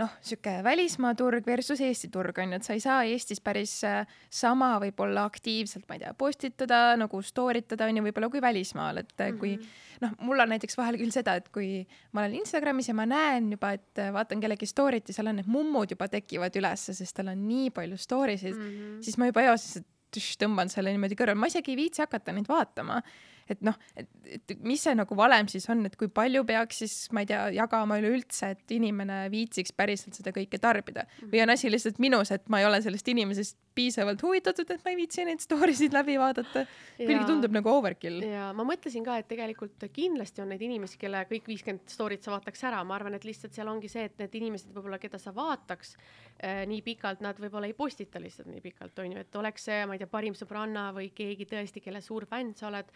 [0.00, 3.76] noh, sihuke välismaa turg versus Eesti turg on ju, et sa ei saa Eestis päris
[3.86, 4.02] äh,
[4.32, 9.02] sama võib-olla aktiivselt, ma ei tea, postitada nagu story tada on ju võib-olla kui välismaal,
[9.04, 9.38] et mm -hmm.
[9.38, 9.68] kui mhm.
[10.02, 13.50] noh, mul on näiteks vahel küll seda, et kui ma olen Instagramis ja ma näen
[13.52, 17.16] juba, et äh, vaatan kellegi story't ja seal on need mummud juba tekivad ülesse, sest
[17.16, 19.02] tal on nii palju story sid mm, -hmm.
[19.02, 19.82] siis ma juba eoses
[20.14, 23.02] tõmban selle niimoodi kõrvale, ma isegi ei viitsi hakata neid vaatama
[23.50, 27.24] et noh, et, mis see nagu valem siis on, et kui palju peaks siis, ma
[27.24, 31.06] ei tea, jagama üleüldse, et inimene viitsiks päriselt seda kõike tarbida?
[31.22, 34.92] Või on asi lihtsalt minus, et ma ei ole sellest inimesest piisavalt huvitatud, et ma
[34.92, 36.64] ei viitsi neid story sid läbi vaadata.
[36.96, 38.22] kuidagi tundub nagu overkill.
[38.22, 42.34] ja ma mõtlesin ka, et tegelikult kindlasti on neid inimesi, kelle kõik viiskümmend story't sa
[42.36, 45.34] vaataks ära, ma arvan, et lihtsalt seal ongi see, et need inimesed võib-olla, keda sa
[45.34, 49.68] vaataks äh, nii pikalt, nad võib-olla ei postita lihtsalt nii pikalt, on ju, et oleks
[49.70, 52.94] see, ma ei tea, parim sõbranna või keegi tõesti, kelle suur fänn sa oled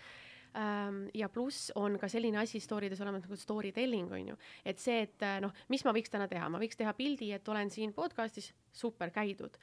[1.14, 4.80] ja pluss on ka selline asi story des olemas nagu story telling on ju, et
[4.80, 7.92] see, et noh, mis ma võiks täna teha, ma võiks teha pildi, et olen siin
[7.96, 9.56] podcast'is, super käidud,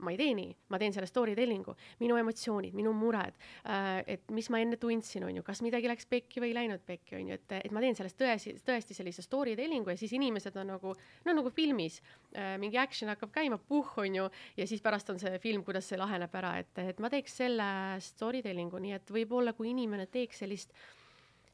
[0.00, 4.30] ma ei tee nii, ma teen selle story tellingu, minu emotsioonid, minu mured äh,, et
[4.34, 7.32] mis ma enne tundsin, on ju, kas midagi läks pekki või ei läinud pekki, on
[7.32, 10.72] ju, et, et ma teen sellest tõesti, tõesti sellise story tellingu ja siis inimesed on
[10.74, 10.94] nagu,
[11.26, 12.00] no nagu filmis
[12.34, 15.90] äh,, mingi action hakkab käima, puh, on ju, ja siis pärast on see film, kuidas
[15.90, 17.68] see laheneb ära, et, et ma teeks selle
[18.04, 20.74] story tellingu, nii et võib-olla kui inimene teeks sellist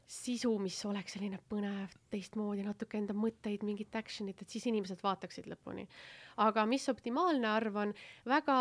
[0.07, 5.49] sisu, mis oleks selline põnev, teistmoodi, natuke enda mõtteid, mingit action'it, et siis inimesed vaataksid
[5.51, 5.83] lõpuni
[6.37, 7.93] aga mis optimaalne arv on,
[8.27, 8.57] väga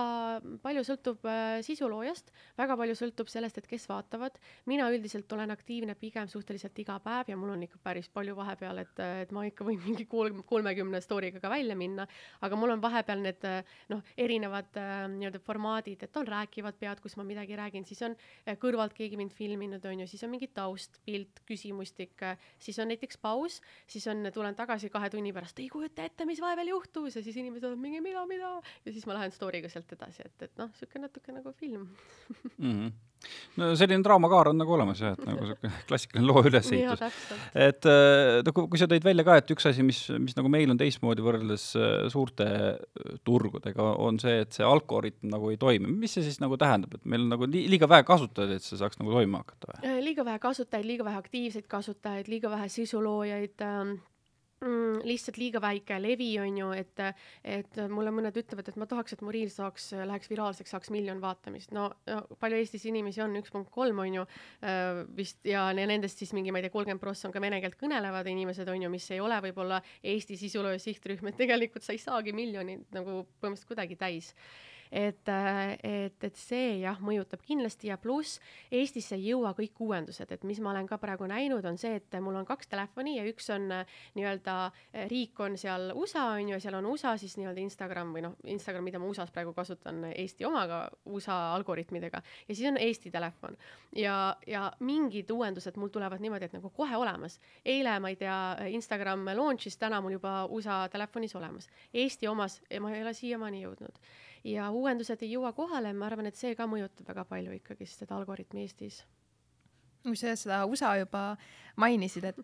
[0.65, 4.39] palju sõltub äh, sisuloojast, väga palju sõltub sellest, et kes vaatavad.
[4.67, 8.81] mina üldiselt olen aktiivne pigem suhteliselt iga päev ja mul on ikka päris palju vahepeal,
[8.85, 12.07] et, et ma ikka võin mingi kolm, kolmekümne story'ga ka välja minna,
[12.41, 13.45] aga mul on vahepeal need
[13.93, 18.17] noh, erinevad äh, nii-öelda formaadid, et on rääkivad pead, kus ma midagi räägin, siis on
[18.17, 22.25] äh, kõrvalt keegi mind filminud, on ju, siis on mingi taustpilt, küsimustik,
[22.63, 26.41] siis on näiteks paus, siis on, tulen tagasi kahe tunni pärast, ei kujuta ette, mis
[26.41, 29.93] vahepeal juhtus ja siis inimesed on mingi mida, mida ja siis ma lähen story'ga sealt
[29.97, 31.89] edasi, et, et noh, sihuke natuke nagu film
[32.59, 32.73] mm.
[32.73, 32.93] -hmm.
[33.61, 37.29] no selline draamakaar on nagu olemas jah, et nagu sihuke klassikaline loo ülesehitus.
[37.55, 40.53] et äh, no kui, kui sa tõid välja ka, et üks asi, mis, mis nagu
[40.53, 45.61] meil on teistmoodi võrreldes äh, suurte äh, turgudega, on see, et see algoritm nagu ei
[45.61, 45.93] toimi.
[45.93, 49.01] mis see siis nagu tähendab, et meil on nagu liiga vähe kasutajaid, et see saaks
[49.03, 49.97] nagu toimima hakata või?
[50.11, 53.97] liiga vähe kasutajaid, liiga vähe aktiivseid kasutajaid, liiga vähe sisuloojaid ähm,
[54.61, 57.03] mm, lihtsalt liiga väike levi on ju, et,
[57.45, 61.21] et mulle mõned ütlevad, et ma tahaks, et mu reel saaks, läheks viraalseks, saaks miljon
[61.23, 61.73] vaatamist.
[61.77, 61.89] no,
[62.41, 66.55] palju Eestis inimesi on, üks punkt kolm on ju äh, vist ja nendest siis mingi,
[66.55, 69.21] ma ei tea, kolmkümmend prossa on ka vene keelt kõnelevad inimesed on ju, mis ei
[69.25, 74.33] ole võib-olla Eesti sisulooja sihtrühm, et tegelikult sa ei saagi miljonit nagu põhimõtteliselt kuidagi täis
[74.91, 75.29] et,
[75.83, 80.61] et, et see jah, mõjutab kindlasti ja pluss Eestisse ei jõua kõik uuendused, et mis
[80.63, 83.69] ma olen ka praegu näinud, on see, et mul on kaks telefoni ja üks on
[84.17, 84.57] nii-öelda
[85.11, 88.37] riik on seal USA on ju ja seal on USA siis nii-öelda Instagram või noh,
[88.57, 93.57] Instagram, mida ma USA-s praegu kasutan Eesti omaga, USA algoritmidega ja siis on Eesti telefon
[93.97, 97.41] ja, ja mingid uuendused mul tulevad niimoodi, et nagu kohe olemas.
[97.65, 98.39] eile, ma ei tea,
[98.77, 101.69] Instagram launch'is, täna mul juba USA telefonis olemas.
[101.95, 104.01] Eesti omas ma ei ole siiamaani jõudnud
[104.47, 108.17] ja uuendused ei jõua kohale, ma arvan, et see ka mõjutab väga palju ikkagi seda
[108.19, 109.03] algoritmi Eestis.
[110.15, 111.37] sa seda USA juba
[111.77, 112.39] mainisid, et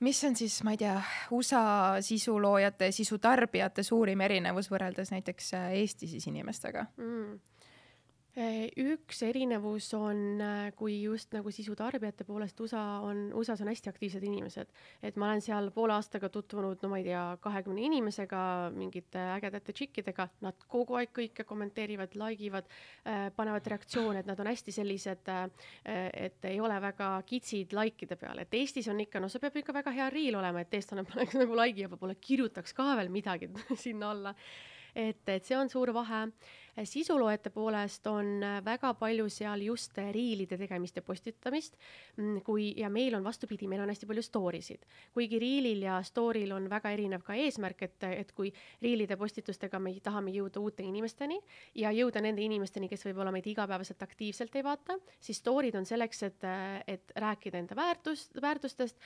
[0.00, 0.96] mis on siis, ma ei tea,
[1.30, 7.38] USA sisuloojate, sisutarbijate suurim erinevus võrreldes näiteks Eesti siis inimestega mm.?
[8.36, 13.88] Äh, üks erinevus on, äh, kui just nagu sisutarbijate poolest USA on, USA-s on hästi
[13.88, 14.74] aktiivsed inimesed.
[15.02, 18.42] et ma olen seal poole aastaga tutvunud, no ma ei tea, kahekümne inimesega,
[18.76, 22.68] mingite ägedate tšikkidega, nad kogu aeg kõike kommenteerivad, like ivad
[23.06, 25.32] äh,, panevad reaktsioone, et nad on hästi sellised
[25.86, 29.72] et ei ole väga kitsid likeide peale, et Eestis on ikka, no see peab ikka
[29.80, 33.48] väga hea reel olema, et eestlane paneks nagu like'i ja võib-olla kirjutaks ka veel midagi
[33.86, 34.36] sinna alla.
[34.92, 36.26] et, et see on suur vahe
[36.84, 41.76] sisuloojate poolest on äh, väga palju seal just äh, riilide tegemist ja postitamist,
[42.16, 44.84] mm, kui, ja meil on vastupidi, meil on hästi palju story sid.
[45.14, 49.94] kuigi riilil ja story'l on väga erinev ka eesmärk, et, et kui riilide postitustega me
[50.00, 51.40] tahame jõuda uute inimesteni
[51.74, 56.22] ja jõuda nende inimesteni, kes võib-olla meid igapäevaselt aktiivselt ei vaata, siis story'd on selleks,
[56.28, 59.00] et, äh, et rääkida enda väärtust, väärtustest,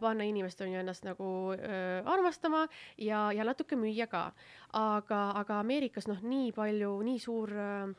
[0.00, 2.66] panna inimest on ju ennast nagu äh, armastama
[2.98, 4.30] ja, ja natuke müüa ka.
[4.74, 7.92] Aga, aga Ameerikas noh, nii palju, nii suur äh,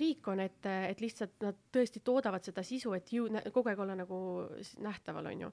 [0.00, 3.96] riik on, et, et lihtsalt nad tõesti toodavad seda sisu, et ju kogu aeg olla
[3.96, 4.18] nagu
[4.84, 5.50] nähtaval, on ju.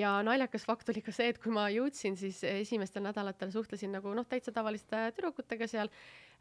[0.00, 4.14] ja naljakas fakt oli ka see, et kui ma jõudsin, siis esimestel nädalatel suhtlesin nagu
[4.18, 5.92] noh, täitsa tavaliste tüdrukutega seal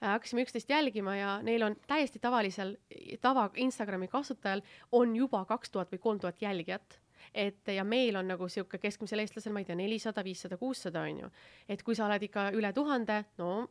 [0.02, 2.76] hakkasime üksteist jälgima ja neil on täiesti tavalisel,
[3.22, 4.66] tava Instagrami kasutajal
[4.98, 6.98] on juba kaks tuhat või kolm tuhat jälgijat
[7.34, 11.24] et ja meil on nagu sihuke keskmisel eestlasel, ma ei tea, nelisada, viissada, kuussada on
[11.24, 11.30] ju.
[11.70, 13.70] et kui sa oled ikka üle tuhande, no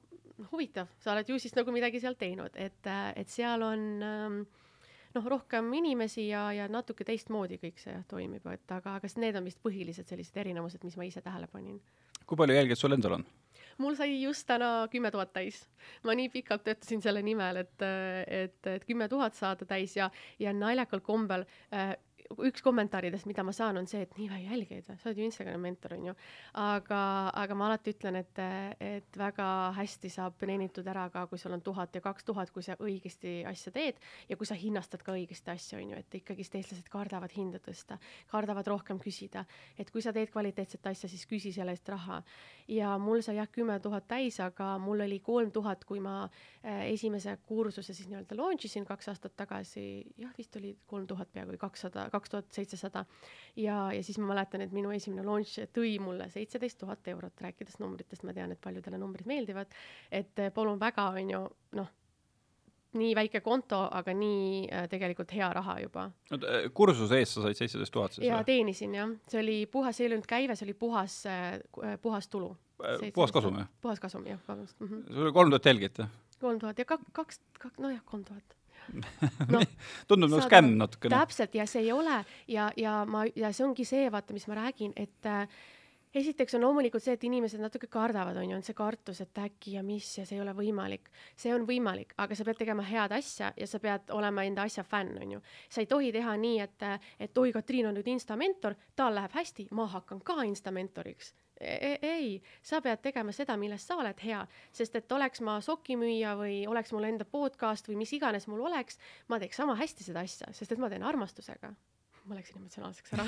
[0.52, 4.40] huvitav, sa oled ju siis nagu midagi seal teinud, et, et seal on ähm,
[5.14, 9.48] noh, rohkem inimesi ja, ja natuke teistmoodi kõik see toimib, et aga, aga need on
[9.48, 11.80] vist põhilised sellised erinevused, mis ma ise tähele panin.
[12.26, 13.26] kui palju jälgijaid sul endal on?
[13.80, 15.62] mul sai just täna kümme tuhat täis.
[16.04, 17.86] ma nii pikalt töötasin selle nimel, et,
[18.26, 21.96] et, et kümme tuhat saada täis ja, ja naljakal kombel äh,
[22.38, 25.62] üks kommentaaridest, mida ma saan, on see, et nii vähe jälgijaid, sa oled ju Instagrami
[25.64, 26.14] mentor, on ju.
[26.62, 27.00] aga,
[27.42, 28.40] aga ma alati ütlen, et,
[28.80, 32.62] et väga hästi saab teenitud ära ka, kui sul on tuhat ja kaks tuhat, kui
[32.62, 36.54] sa õigesti asja teed ja kui sa hinnastad ka õigesti asja, on ju, et ikkagist
[36.54, 37.98] eestlased kardavad hinda tõsta,
[38.30, 39.44] kardavad rohkem küsida.
[39.78, 42.22] et kui sa teed kvaliteetset asja, siis küsi selle eest raha.
[42.68, 46.22] ja mul sai jah, kümme tuhat täis, aga mul oli kolm tuhat, kui ma
[46.62, 51.32] äh, esimese kursuse siis nii-öelda launch isin kaks aastat tagasi, jah, vist oli kolm tuhat
[51.32, 53.04] peaaegu kakssada, kaks tuhat seitsesada.
[53.56, 57.80] ja, ja siis ma mäletan, et minu esimene launch tõi mulle seitseteist tuhat eurot, rääkides
[57.82, 59.72] numbritest, ma tean, et paljudele numbrid meeldivad.
[60.10, 61.46] et eh, palun väga, on ju,
[61.80, 61.96] noh
[62.98, 66.08] nii väike konto, aga nii äh, tegelikult hea raha juba.
[66.30, 69.96] no äh, kursuse eest sa said seitseteist tuhat siis jaa, teenisin jah, see oli puhas,
[69.96, 71.60] see ei olnud käive, see oli puhas äh,,
[72.02, 72.50] puhas tulu.
[73.14, 73.68] puhas kasum jah?
[73.80, 74.88] puhas kasum jah, vabandust mm.
[74.88, 75.14] -hmm.
[75.14, 76.10] sul oli kolm tuhat jälgijat jah?
[76.40, 78.56] kolm tuhat ja kaks, kaks, kaks, nojah, kolm tuhat
[79.50, 79.60] no,
[80.08, 81.16] tundub nagu skämm natukene.
[81.16, 84.58] täpselt ja see ei ole ja, ja ma ja see ongi see, vaata, mis ma
[84.62, 85.46] räägin, et äh,
[86.14, 89.76] esiteks on loomulikult see, et inimesed natuke kardavad, on ju, on see kartus, et äkki
[89.76, 91.10] ja mis ja see ei ole võimalik.
[91.38, 94.84] see on võimalik, aga sa pead tegema head asja ja sa pead olema enda asja
[94.84, 95.42] fänn, on ju.
[95.68, 96.86] sa ei tohi teha nii, et,
[97.18, 100.74] et oi, Katriin on nüüd Insta mentor, tal läheb hästi, ma hakkan ka Insta
[101.60, 104.40] mentoriks E-, ei, sa pead tegema seda, milles sa oled hea,
[104.72, 108.96] sest et oleks ma sokimüüja või oleks mul enda podcast või mis iganes mul oleks,
[109.28, 111.74] ma teeks sama hästi seda asja, sest et ma teen armastusega.
[112.28, 113.24] Ma läksin emotsionaalseks ära.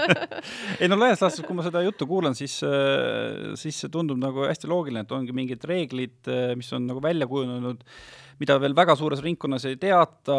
[0.80, 4.44] Ei no laias laastus, kui ma seda juttu kuulan, siis, äh, siis see tundub nagu
[4.44, 7.84] hästi loogiline, et ongi mingid reeglid, äh, mis on nagu välja kujunenud,
[8.40, 10.36] mida veel väga suures ringkonnas ei teata,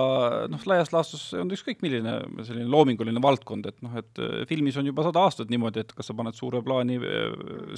[0.52, 4.90] noh, laias laastus on ükskõik milline selline loominguline valdkond, et noh, et äh, filmis on
[4.90, 7.00] juba sada aastat niimoodi, et kas sa paned suure plaani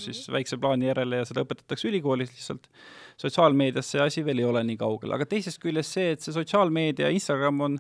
[0.02, 2.68] siis väikse plaani järele ja seda õpetatakse ülikoolis lihtsalt,
[3.20, 7.12] sotsiaalmeedias see asi veel ei ole nii kaugel, aga teisest küljest see, et see sotsiaalmeedia,
[7.14, 7.80] Instagram on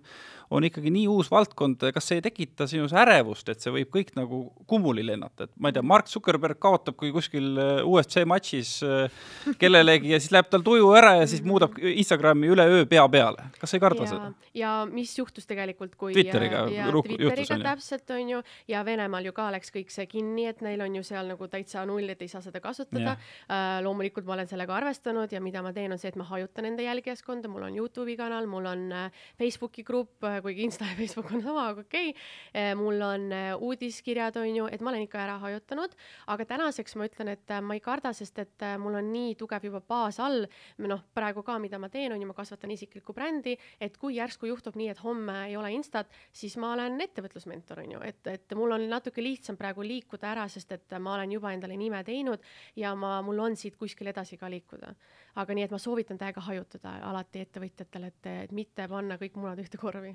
[0.53, 4.13] on ikkagi nii uus valdkond, kas see ei tekita sinus ärevust, et see võib kõik
[4.17, 8.75] nagu kummuli lennata, et ma ei tea, Mark Zuckerberg kaotab kui kuskil äh, UFC matšis
[8.86, 9.23] äh,
[9.62, 13.46] kellelegi ja siis läheb tal tuju ära ja siis muudab Instagrami Instagrami üleöö pea peale,
[13.60, 14.50] kas sa ei karda ja, seda?
[14.58, 19.26] ja mis juhtus tegelikult, kui Twitteriga ja, ruh- Twitteriga juhtus, täpselt on ju ja Venemaal
[19.26, 22.22] ju ka läks kõik see kinni, et neil on ju seal nagu täitsa null, et
[22.22, 23.15] ei saa seda kasutada.
[23.48, 26.67] Uh, loomulikult ma olen sellega arvestanud ja mida ma teen, on see, et ma hajutan
[26.69, 30.98] enda jälgijaskonda, mul on Youtube'i kanal, mul on uh, Facebooki grupp uh,, kuigi Insta ja
[30.98, 32.17] Facebook on sama, aga okei okay.
[32.54, 32.74] uh,.
[32.80, 35.93] mul on uh, uudiskirjad, on ju, et ma olen ikka ära hajutanud,
[36.34, 39.36] aga tänaseks ma ütlen, et uh, ma ei karda, sest et uh, mul on nii
[39.39, 40.48] tugev juba baas all,
[40.84, 44.47] noh, praegu ka, mida ma teen, on ju, ma kasvatan isiklikku brändi, et kui järsku
[44.49, 48.56] juhtub nii, et homme ei ole Instat, siis ma olen ettevõtlusmentor, on ju, et, et
[48.58, 52.43] mul on natuke lihtsam praegu liikuda ära, sest et ma olen juba endale nime teinud
[52.80, 54.93] ja ma, mul on siit kuskil edasi ka liikuda.
[55.41, 59.60] aga nii, et ma soovitan täiega hajutada alati ettevõtjatele, et, et mitte panna kõik munad
[59.60, 60.13] ühte korvi.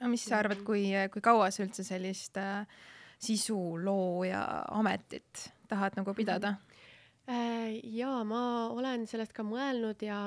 [0.00, 2.66] aga mis sa arvad, kui, kui kaua sa üldse sellist äh,
[3.24, 4.44] sisulooja
[4.74, 6.54] ametit tahad nagu pidada?
[7.24, 10.26] Äh, ja ma olen sellest ka mõelnud ja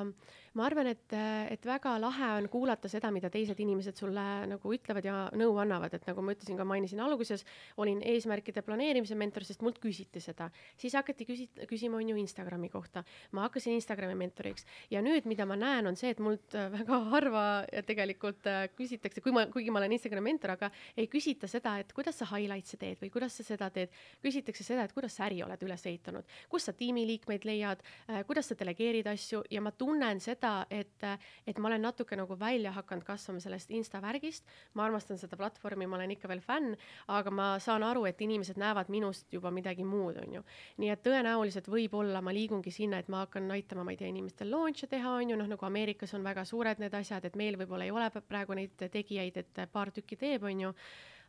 [0.58, 1.14] ma arvan, et,
[1.54, 5.94] et väga lahe on kuulata seda, mida teised inimesed sulle nagu ütlevad ja nõu annavad,
[5.94, 7.46] et nagu ma ütlesin ka, mainisin alguses,
[7.78, 10.50] olin eesmärkide planeerimise mentor, sest mult küsiti seda.
[10.78, 13.04] siis hakati küsi-, küsima, on ju, Instagrami kohta.
[13.32, 17.46] ma hakkasin Instagrami mentoriks ja nüüd, mida ma näen, on see, et mult väga harva
[17.88, 21.94] tegelikult äh, küsitakse, kui ma, kuigi ma olen Instagrami mentor, aga ei küsita seda, et
[21.96, 23.94] kuidas sa highlights'e teed või kuidas sa seda teed.
[24.24, 28.50] küsitakse seda, et kuidas sa äri oled üles ehitanud, kus sa tiimiliikmeid leiad, äh, kuidas
[28.50, 31.06] sa delegeerid asju ja ma tunnen seda, seda, et,
[31.48, 34.46] et ma olen natuke nagu välja hakanud kasvama sellest Insta värgist.
[34.74, 36.76] ma armastan seda platvormi, ma olen ikka veel fänn,
[37.08, 40.44] aga ma saan aru, et inimesed näevad minust juba midagi muud, on ju.
[40.78, 44.52] nii et tõenäoliselt võib-olla ma liigungi sinna, et ma hakkan aitama, ma ei tea, inimestel
[44.52, 47.88] launch'e teha, on ju, noh nagu Ameerikas on väga suured need asjad, et meil võib-olla
[47.88, 50.74] ei ole praegu neid tegijaid, et paar tükki teeb, on ju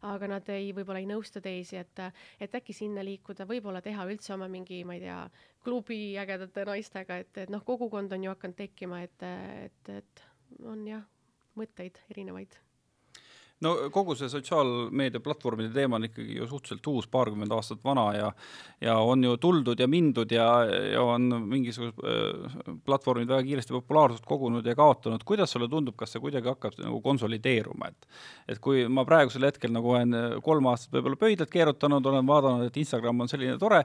[0.07, 2.03] aga nad ei, võib-olla ei nõusta teisi, et,
[2.41, 5.19] et äkki sinna liikuda, võib-olla teha üldse oma mingi, ma ei tea,
[5.65, 9.27] klubi ägedate naistega, et, et noh, kogukond on ju hakanud tekkima, et,
[9.67, 10.25] et, et
[10.65, 11.05] on jah,
[11.59, 12.55] mõtteid erinevaid
[13.65, 18.33] no kogu see sotsiaalmeedia platvormide teema on ikkagi ju suhteliselt uus, paarkümmend aastat vana ja
[18.81, 20.47] ja on ju tuldud ja mindud ja,
[20.93, 25.25] ja on mingisugused äh, platvormid väga kiiresti populaarsust kogunud ja kaotanud.
[25.25, 28.09] kuidas sulle tundub, kas see kuidagi hakkab nagu konsolideeruma, et
[28.49, 32.77] et kui ma praegusel hetkel nagu olen kolm aastat võib-olla pöidlat keerutanud, olen vaadanud, et
[32.81, 33.83] Instagram on selline tore,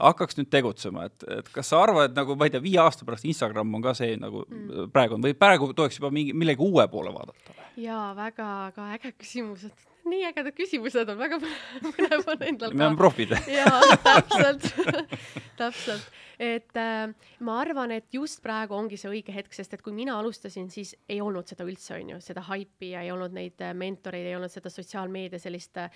[0.00, 3.06] hakkaks nüüd tegutsema, et, et kas sa arvad, et nagu ma ei tea, viie aasta
[3.08, 4.90] pärast Instagram on ka see nagu mm.
[4.92, 7.62] praegu on või praegu tuleks juba mingi, millegi uue poole vaadata?
[7.80, 11.38] jaa, väga ka äge küsimus, et nii ägedad küsimused on, väga
[11.84, 12.76] põnev on endal ka.
[12.76, 13.36] me oleme profid.
[13.50, 14.68] jaa, täpselt
[15.60, 16.08] täpselt,
[16.42, 17.12] et äh,
[17.46, 20.94] ma arvan, et just praegu ongi see õige hetk, sest et kui mina alustasin, siis
[21.10, 24.34] ei olnud seda üldse, on ju, seda haipi ja ei olnud neid äh, mentoreid, ei
[24.38, 25.92] olnud seda sotsiaalmeedia sellist äh,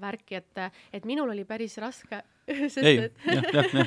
[0.00, 0.62] värki, et,
[0.94, 2.22] et minul oli päris raske
[2.74, 3.16] sest ei, et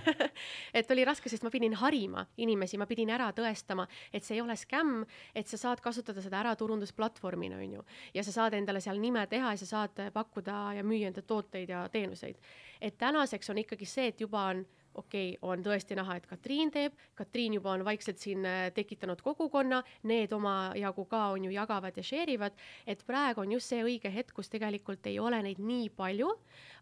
[0.82, 4.43] et oli raske, sest ma pidin harima inimesi, ma pidin ära tõestama, et see ei
[4.43, 5.04] ole skämm,
[5.38, 7.86] et sa saad kasutada seda äraturundusplatvormina, on ju.
[8.17, 11.69] ja sa saad endale seal nime teha ja sa saad pakkuda ja müüa enda tooteid
[11.69, 12.41] ja teenuseid.
[12.82, 14.65] et tänaseks on ikkagi see, et juba on
[14.97, 19.21] okei okay,, on tõesti näha, et Katriin teeb, Katriin juba on vaikselt siin äh, tekitanud
[19.23, 22.57] kogukonna, need omajagu ka on ju jagavad ja share ivad,
[22.88, 26.31] et praegu on just see õige hetk, kus tegelikult ei ole neid nii palju,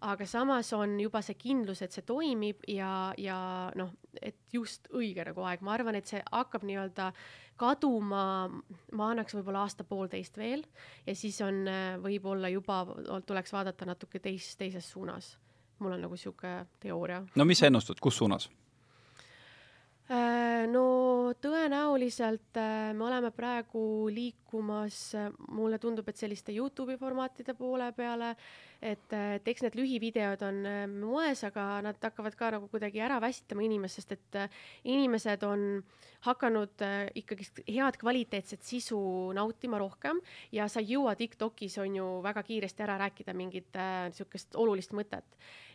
[0.07, 3.39] aga samas on juba see kindlus, et see toimib ja, ja
[3.75, 7.11] noh, et just õige nagu aeg, ma arvan, et see hakkab nii-öelda
[7.59, 8.25] kaduma,
[8.95, 10.65] ma annaks võib-olla aasta-poolteist veel
[11.05, 12.83] ja siis on äh, võib-olla juba
[13.27, 15.35] tuleks vaadata natuke teis, teises suunas
[15.79, 17.23] mul on nagu sihuke teooria.
[17.35, 18.49] no mis sa ennustad, kus suunas?
[20.05, 24.05] Äh, no tõenäoliselt äh, me oleme praegu
[24.55, 28.35] liikumas, äh, mulle tundub, et selliste Youtube'i formaatide poole peale,
[28.81, 30.61] et, et eks need lühivideod on
[30.99, 34.37] moes, aga nad hakkavad ka nagu kuidagi ära väsitama inimest, sest et
[34.83, 35.83] inimesed on
[36.25, 36.81] hakanud
[37.15, 40.19] ikkagist head kvaliteetset sisu nautima rohkem
[40.51, 45.25] ja sa ei jõua Tiktokis on ju väga kiiresti ära rääkida mingit niisugust olulist mõtet.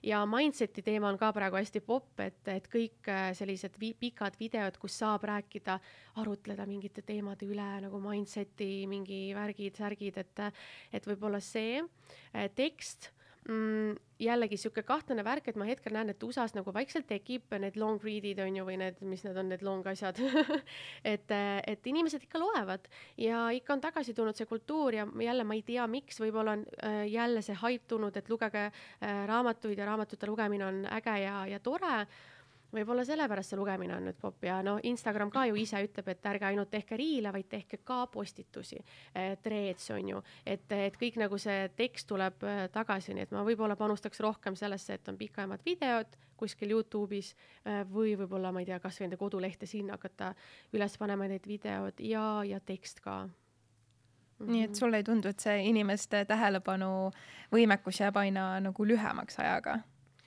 [0.03, 4.38] Ja mindset'i teema on ka praegu hästi popp, et, et kõik äh, sellised vi pikad
[4.40, 5.77] videod, kus saab rääkida,
[6.21, 10.45] arutleda mingite teemade üle nagu mindset'i mingi värgid, särgid, et,
[10.93, 13.11] et võib-olla see äh, tekst
[13.49, 17.77] mm, jällegi sihuke kahtlane värk, et ma hetkel näen, et USA-s nagu vaikselt tekib need
[17.81, 20.21] long read'id on ju, või need, mis need on, need long asjad.
[21.11, 22.85] Et, et inimesed ikka loevad
[23.19, 26.65] ja ikka on tagasi tulnud see kultuur ja jälle ma ei tea, miks, võib-olla on
[26.85, 31.39] äh, jälle see hype tulnud, et lugege äh, raamatuid ja raamatute lugemine on äge ja,
[31.49, 32.05] ja tore
[32.75, 36.31] võib-olla sellepärast see lugemine on nüüd popp ja no Instagram ka ju ise ütleb, et
[36.33, 38.81] ärge ainult tehke riile, vaid tehke ka postitusi,
[39.43, 43.45] threads on ju, et, et kõik nagu see tekst tuleb äh, tagasi, nii et ma
[43.47, 48.71] võib-olla panustaks rohkem sellesse, et on pikemad videod kuskil Youtube'is äh, või võib-olla ma ei
[48.71, 50.33] tea, kasvõi enda kodulehte sinna hakata
[50.77, 53.23] üles panema neid videod ja, ja tekst ka.
[54.41, 57.11] Nii et sulle ei tundu, et see inimeste tähelepanu
[57.53, 59.83] võimekus jääb aina nagu lühemaks ajaga?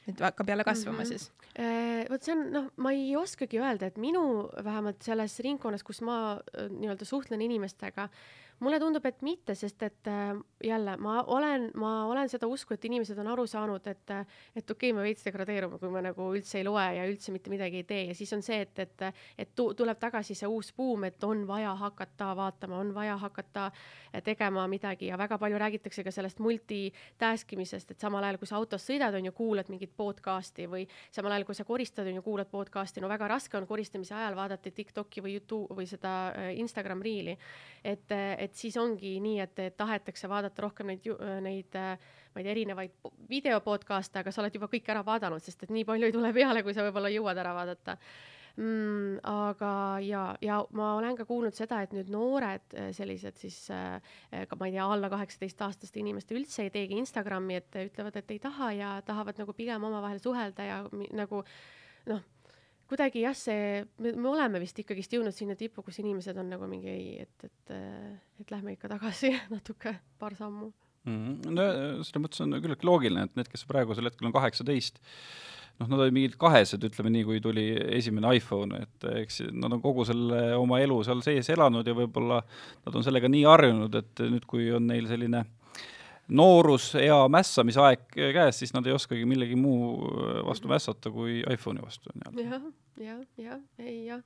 [0.08, 1.08] Et hakkab jälle kasvama mm -hmm.
[1.08, 1.32] siis?
[1.60, 6.02] Äh, vot see on, noh, ma ei oskagi öelda, et minu vähemalt selles ringkonnas, kus
[6.02, 8.10] ma äh, nii-öelda suhtlen inimestega,
[8.60, 10.34] mulle tundub, et mitte, sest et äh,
[10.64, 14.14] jälle ma olen, ma olen seda usku, et inimesed on aru saanud, et,
[14.56, 17.52] et okei okay,, me veits degradeerume, kui me nagu üldse ei loe ja üldse mitte
[17.54, 18.04] midagi ei tee.
[18.12, 19.06] Ja siis on see, et, et,
[19.38, 23.70] et tu, tuleb tagasi see uus buum, et on vaja hakata vaatama, on vaja hakata
[24.24, 25.10] tegema midagi.
[25.12, 29.16] Ja väga palju räägitakse ka sellest multitask imisest, et samal ajal, kui sa autos sõidad,
[29.18, 33.04] on ju, kuulad mingit podcast'i või samal ajal, kui sa koristad, on ju, kuulad podcast'i,
[33.04, 36.14] no väga raske on koristamise ajal vaadata Tiktoki või Youtube või seda
[36.54, 37.38] Instagram Reeli.
[37.84, 38.12] et,
[38.44, 41.10] et et siis ongi nii, et tahetakse vaadata rohkem neid,
[41.42, 45.66] neid, ma ei tea, erinevaid video podcast'e, aga sa oled juba kõik ära vaadanud, sest
[45.66, 47.98] et nii palju ei tule peale, kui sa võib-olla jõuad ära vaadata
[48.60, 49.24] mm,.
[49.26, 49.72] aga
[50.06, 54.78] ja, ja ma olen ka kuulnud seda, et nüüd noored sellised siis ka ma ei
[54.78, 59.42] tea, alla kaheksateistaastaste inimeste üldse ei teegi Instagrami, et ütlevad, et ei taha ja tahavad
[59.42, 60.84] nagu pigem omavahel suhelda ja
[61.18, 61.42] nagu
[62.12, 62.30] noh
[62.90, 66.68] kuidagi jah, see, me, me oleme vist ikkagist jõudnud sinna tippu, kus inimesed on nagu
[66.70, 67.74] mingi ei, et, et,
[68.44, 71.16] et lähme ikka tagasi natuke, paar sammu mm.
[71.16, 71.56] -hmm.
[71.56, 71.68] no
[72.04, 75.02] selles mõttes on küllaltki loogiline, et need, kes praegusel hetkel on kaheksateist,
[75.80, 77.66] noh, nad olid mingid kahesed, ütleme nii, kui tuli
[77.98, 82.44] esimene iPhone, et eks nad on kogu selle oma elu seal sees elanud ja võib-olla
[82.86, 85.63] nad on sellega nii harjunud, et nüüd, kui on neil selline äh,
[86.28, 89.98] noorus, hea mässamisaeg käes, siis nad ei oskagi millegi muu
[90.48, 92.14] vastu mässata kui iPhone'i vastu.
[92.40, 92.68] jah,
[93.00, 94.24] jah, jah, ei jah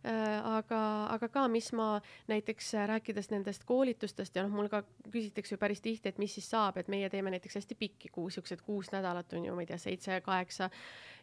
[0.00, 1.98] Äh, aga, aga ka, mis ma
[2.30, 4.80] näiteks äh, rääkides nendest koolitustest ja noh, mul ka
[5.12, 8.38] küsitakse ju päris tihti, et mis siis saab, et meie teeme näiteks hästi pikki kuus,
[8.38, 10.70] siuksed kuus nädalat on ju, ma ei tea, seitse-kaheksa.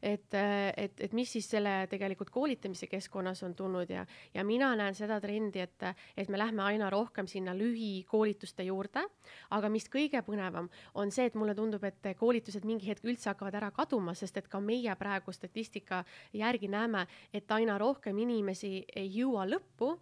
[0.02, 4.74] Et, äh, et, et mis siis selle tegelikult koolitamise keskkonnas on tulnud ja, ja mina
[4.76, 5.88] näen seda trendi, et,
[6.18, 9.04] et me lähme aina rohkem sinna lühikoolituste juurde.
[9.50, 13.56] aga mis kõige põnevam on see, et mulle tundub, et koolitused mingi hetk üldse hakkavad
[13.56, 19.10] ära kaduma, sest et ka meie praegu statistika järgi näeme, et aina rohkem inimesi ei
[19.20, 19.98] jõua lõppu,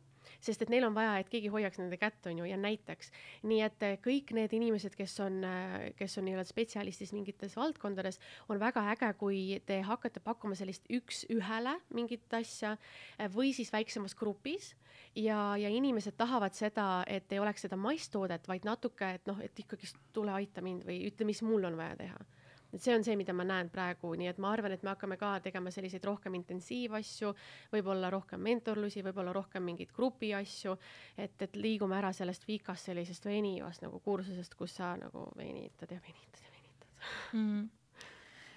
[0.45, 3.11] sest et neil on vaja, et keegi hoiaks nende kätt, on ju, ja näitaks.
[3.43, 8.19] nii et eh, kõik need inimesed, kes on, eh, kes on nii-öelda spetsialistid mingites valdkondades,
[8.49, 12.75] on väga äge, kui te hakkate pakkuma sellist üks-ühele mingit asja
[13.17, 14.73] eh, või siis väiksemas grupis
[15.15, 19.65] ja, ja inimesed tahavad seda, et ei oleks seda masstoodet, vaid natuke, et noh, et
[19.65, 22.25] ikkagist tule aita mind või ütle, mis mul on vaja teha
[22.75, 25.17] et see on see, mida ma näen praegu, nii et ma arvan, et me hakkame
[25.21, 27.31] ka tegema selliseid rohkem intensiivasju,
[27.73, 30.75] võib-olla rohkem mentorlusi, võib-olla rohkem mingeid grupi asju,
[31.17, 36.03] et, et liigume ära sellest vikast sellisest venivast nagu kursusest, kus sa nagu venitad ja
[36.03, 36.93] venitad ja venitad.
[37.33, 37.65] Mm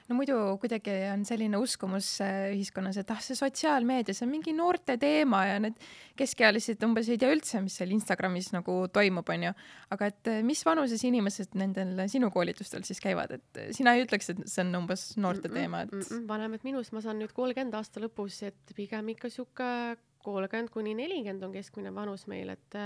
[0.08, 4.54] no muidu kuidagi on selline uskumus äh, ühiskonnas, et ah, see sotsiaalmeedia, see on mingi
[4.56, 5.76] noorte teema ja need
[6.18, 9.52] keskealised umbes ei tea üldse, mis seal Instagramis nagu toimub, onju.
[9.94, 14.06] aga et äh, mis vanuses inimesed nendel sinu koolitustel siis käivad, et äh, sina ei
[14.06, 16.04] ütleks, et see on umbes noorte mm -mm, teema, et mm?
[16.08, 20.94] -mm, vanemad minust, ma saan nüüd kolmkümmend aasta lõpus, et pigem ikka sihuke kolmkümmend kuni
[20.94, 22.80] nelikümmend on keskmine vanus meil, et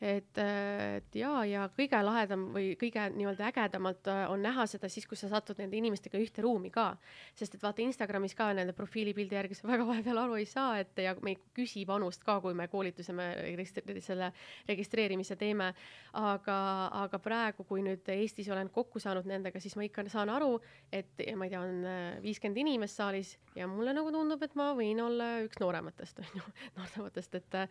[0.00, 5.08] et, et ja, ja kõige lahedam või kõige nii-öelda ägedamalt äh, on näha seda siis,
[5.10, 6.92] kui sa satud nende inimestega ühte ruumi ka.
[7.34, 11.02] sest et vaata Instagramis ka nende profiilipildi järgi sa väga vahepeal aru ei saa, et
[11.02, 14.32] ja me ei küsi vanust ka, kui me koolituse, me registri-, selle
[14.68, 15.72] registreerimise teeme.
[16.18, 16.58] aga,
[17.04, 20.56] aga praegu, kui nüüd Eestis olen kokku saanud nendega, siis ma ikka saan aru,
[20.92, 24.70] et ma ei tea, on äh, viiskümmend inimest saalis ja mulle nagu tundub, et ma
[24.78, 27.64] võin olla üks noorematest, on ju, noortematest, et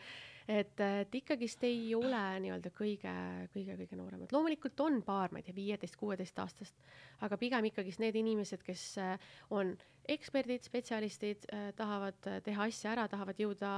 [0.47, 3.13] et, et ikkagist ei ole nii-öelda kõige,
[3.53, 4.31] kõige, kõige nooremad.
[4.31, 6.77] loomulikult on paar, ma ei tea, viieteist, kuueteist aastast,
[7.25, 9.75] aga pigem ikkagist need inimesed, kes äh, on
[10.07, 13.73] eksperdid, spetsialistid, äh, tahavad äh, teha asja ära, tahavad jõuda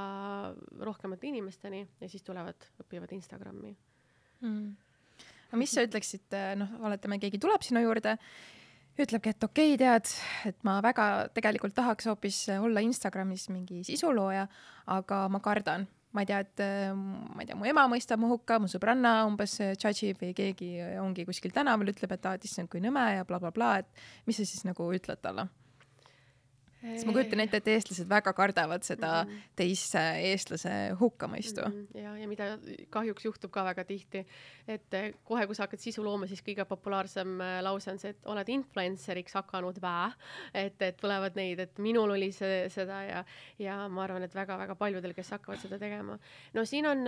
[0.86, 3.74] rohkemate inimesteni ja siis tulevad, õpivad Instagrami
[4.46, 4.70] mm..
[5.52, 6.30] no mis sa ütleksid,
[6.62, 8.18] noh, oletame, keegi tuleb sinu juurde
[9.00, 10.10] ütlebki, et okei okay,, tead,
[10.52, 14.44] et ma väga tegelikult tahaks hoopis olla Instagramis mingi sisulooja,
[14.92, 18.32] aga ma kardan, ma ei tea, et äh, ma ei tea, mu ema mõistab mu
[18.32, 22.50] hukka, mu sõbranna umbes judge ib või keegi ongi kuskil tänaval, ütleb, et aa, et
[22.50, 25.50] issand, kui nõme ja blablabla bla, bla, et mis sa siis nagu ütled talle?
[26.82, 29.40] Sest ma kujutan ette, et eestlased väga kardavad seda Mhm.
[29.60, 31.80] teise eestlase hukkamõistu mm..
[31.90, 32.48] Mhm, ja, ja mida
[32.90, 34.26] kahjuks juhtub ka väga tihti,
[34.68, 34.96] et
[35.28, 38.50] kohe, kui sa hakkad sisu looma, siis kõige populaarsem eh, lause on see, et oled
[38.54, 40.14] influencer'iks hakanud vä,
[40.54, 43.24] et, et tulevad neid, et minul oli see, seda ja,
[43.60, 46.18] ja ma arvan, et väga-väga paljudel, kes hakkavad seda tegema.
[46.54, 47.04] no siin on,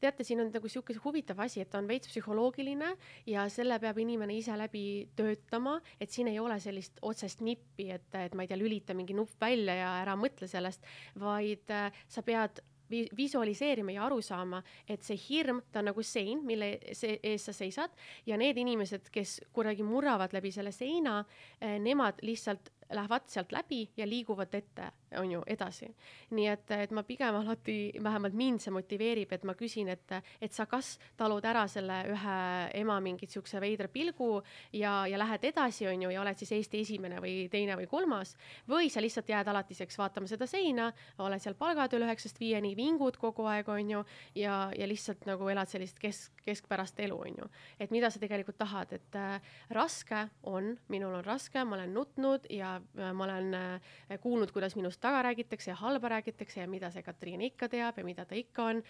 [0.00, 2.92] teate, siin on nagu sihuke huvitav asi, et ta on veits psühholoogiline
[3.30, 8.08] ja selle peab inimene ise läbi töötama, et siin ei ole sellist otsest nippi, et,
[8.14, 10.82] et ma ei tea, lülita mingi nupp välja ja ära mõtle sellest,
[11.22, 12.60] vaid äh, sa pead
[12.92, 16.74] vi- visualiseerima ja aru saama, et see hirm, ta on nagu sein, mille
[17.22, 17.94] ees sa seisad
[18.26, 21.24] ja need inimesed, kes kuidagi murravad läbi selle seina,
[21.60, 25.88] nemad lihtsalt lähevad sealt läbi ja liiguvad ette, on ju, edasi.
[26.30, 30.52] nii et, et ma pigem alati, vähemalt mind see motiveerib, et ma küsin, et, et
[30.52, 32.36] sa kas talud ära selle ühe
[32.80, 34.30] ema mingit siukse veidra pilgu
[34.72, 38.34] ja, ja lähed edasi, on ju, ja oled siis Eesti esimene või teine või kolmas
[38.68, 40.90] või sa lihtsalt jääd alatiseks vaatama seda seina,
[41.22, 44.04] oled seal palgatööl üheksast viieni, vingud kogu aeg, on ju,
[44.38, 47.50] ja, ja lihtsalt nagu elad sellist kesk, keskpärast elu, on ju.
[47.80, 52.48] et mida sa tegelikult tahad, et äh, raske on, minul on raske, ma olen nutnud
[52.50, 52.78] ja
[53.14, 57.42] ma olen äh, kuulnud, kuidas minust taga räägitakse ja halba räägitakse ja mida see Katriin
[57.48, 58.82] ikka teab ja mida ta ikka on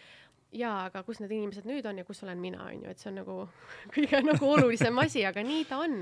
[0.52, 3.10] jaa, aga kus need inimesed nüüd on ja kus olen mina, on ju, et see
[3.12, 3.40] on nagu
[3.94, 5.98] kõige nagu olulisem asi, aga nii ta on.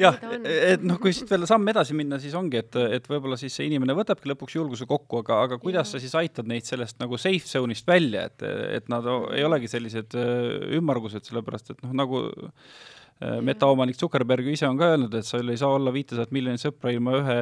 [0.00, 0.16] jah,
[0.50, 3.68] et noh, kui siit veel samm edasi minna, siis ongi, et, et võib-olla siis see
[3.68, 5.92] inimene võtabki lõpuks julguse kokku, aga, aga kuidas Jah.
[5.94, 8.42] sa siis aitad neid sellest nagu safe zone'ist välja, et,
[8.80, 9.06] et nad
[9.36, 12.76] ei olegi sellised äh, ümmargused, sellepärast et noh, nagu äh,
[13.20, 17.16] metaomanik Zuckerberg ise on ka öelnud, et sul ei saa olla viitesadat miljonit sõpra ilma
[17.22, 17.36] ühe,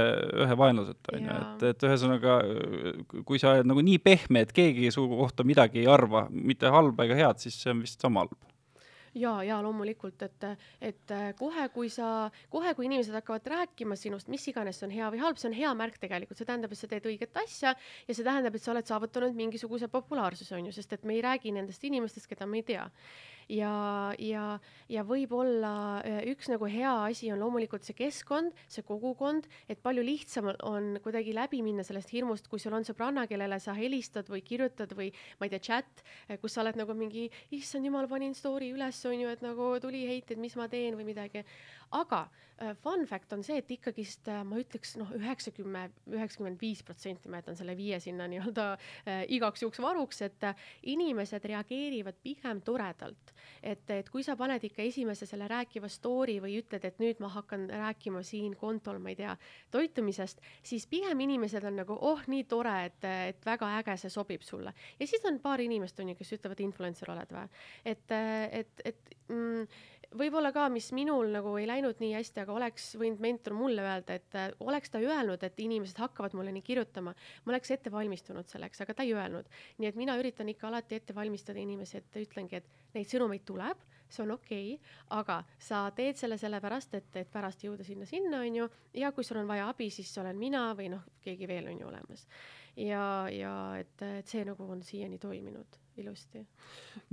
[0.44, 2.38] ühe vaenlaseta, on ju, et, et ühesõnaga
[3.26, 7.08] kui sa oled nagu nii pehme, et keegi su kohta midagi ei arva, mitte halba
[7.08, 8.38] ega head, siis see on vist sama halb.
[9.18, 10.46] ja, ja loomulikult, et,
[10.92, 15.26] et kohe, kui sa, kohe, kui inimesed hakkavad rääkima sinust, mis iganes on hea või
[15.26, 18.22] halb, see on hea märk tegelikult, see tähendab, et sa teed õiget asja ja see
[18.26, 21.82] tähendab, et sa oled saavutanud mingisuguse populaarsuse, on ju, sest et me ei räägi nendest
[21.90, 22.90] inimestest, keda me ei tea
[23.48, 24.44] ja, ja,
[24.88, 30.04] ja võib-olla äh, üks nagu hea asi on loomulikult see keskkond, see kogukond, et palju
[30.06, 34.44] lihtsam on- kuidagi läbi minna sellest hirmust, kui sul on sõbranna, kellele sa helistad või
[34.46, 36.04] kirjutad või ma ei tea, chat,
[36.40, 40.04] kus sa oled nagu mingi, issand jumal, panin story üles, on ju, et nagu tuli
[40.08, 41.44] heiteid, mis ma teen või midagi.
[41.90, 42.44] aga äh,
[42.82, 47.40] fun fact on see, et ikkagist äh, ma ütleks noh, üheksakümmend, üheksakümmend viis protsenti, ma
[47.40, 53.34] jätan selle viie sinna nii-öelda äh, igaks juhuks varuks, et äh, inimesed reageerivad pigem toredalt
[53.62, 57.30] et, et kui sa paned ikka esimese selle rääkiva story või ütled, et nüüd ma
[57.32, 59.34] hakkan rääkima siin kontol, ma ei tea,
[59.74, 64.44] toitumisest, siis pigem inimesed on nagu oh, nii tore, et, et väga äge, see sobib
[64.46, 64.74] sulle.
[65.00, 67.48] ja siis on paar inimest on ju, kes ütlevad, influencer oled või.
[67.94, 68.16] et,
[68.60, 69.66] et, et mm,
[70.18, 74.18] võib-olla ka, mis minul nagu ei läinud nii hästi, aga oleks võinud mentor mulle öelda,
[74.18, 78.48] et äh, oleks ta öelnud, et inimesed hakkavad mulle nii kirjutama, ma oleks ette valmistunud
[78.50, 79.50] selleks, aga ta ei öelnud.
[79.78, 83.84] nii et mina üritan ikka alati ette valmistada inimesi, et ütlengi, et neid sõnumeid tuleb,
[84.08, 88.60] see on okei okay,, aga sa teed selle sellepärast, et, et pärast jõuda sinna-sinna, on
[88.62, 88.68] ju,
[89.00, 91.88] ja kui sul on vaja abi, siis olen mina või noh, keegi veel on ju
[91.90, 92.26] olemas.
[92.76, 96.42] ja, ja et, et see nagu on siiani toiminud ilusti.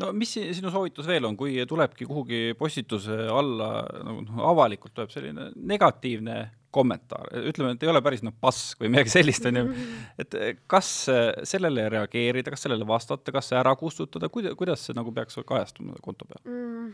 [0.02, 3.70] no mis si- sinu soovitus veel on, kui tulebki kuhugi postituse alla
[4.04, 6.40] nagu noh, avalikult tuleb selline negatiivne
[6.72, 9.64] kommentaar, ütleme, et ei ole päris noh, pask või midagi sellist, on ju,
[10.24, 14.86] et eh, kas eh, sellele reageerida, kas sellele vastata, kas see ära kustutada, kuida-, kuidas
[14.88, 16.44] see nagu peaks kajastuma konto peal?
[16.48, 16.94] mm,?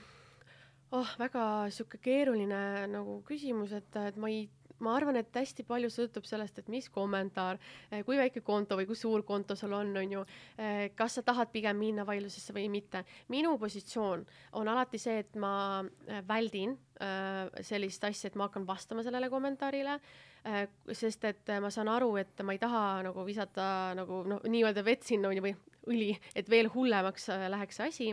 [0.97, 2.61] oh, väga sihuke keeruline
[2.91, 4.47] nagu küsimus, et, et ma ei,
[4.79, 7.59] ma arvan, et hästi palju sõltub sellest, et mis kommentaar,
[8.05, 10.23] kui väike konto või kui suur konto sul on, on ju,
[10.95, 13.03] kas sa tahad pigem minna vaidlusesse või mitte.
[13.27, 14.25] minu positsioon
[14.59, 16.77] on alati see, et ma äh, väldin
[17.61, 19.99] sellist asja, et ma hakkan vastama sellele kommentaarile
[20.95, 25.05] sest et ma saan aru, et ma ei taha nagu visata nagu noh, nii-öelda vett
[25.05, 25.53] sinna on ju või
[25.87, 28.07] õli, et veel hullemaks äh, läheks see asi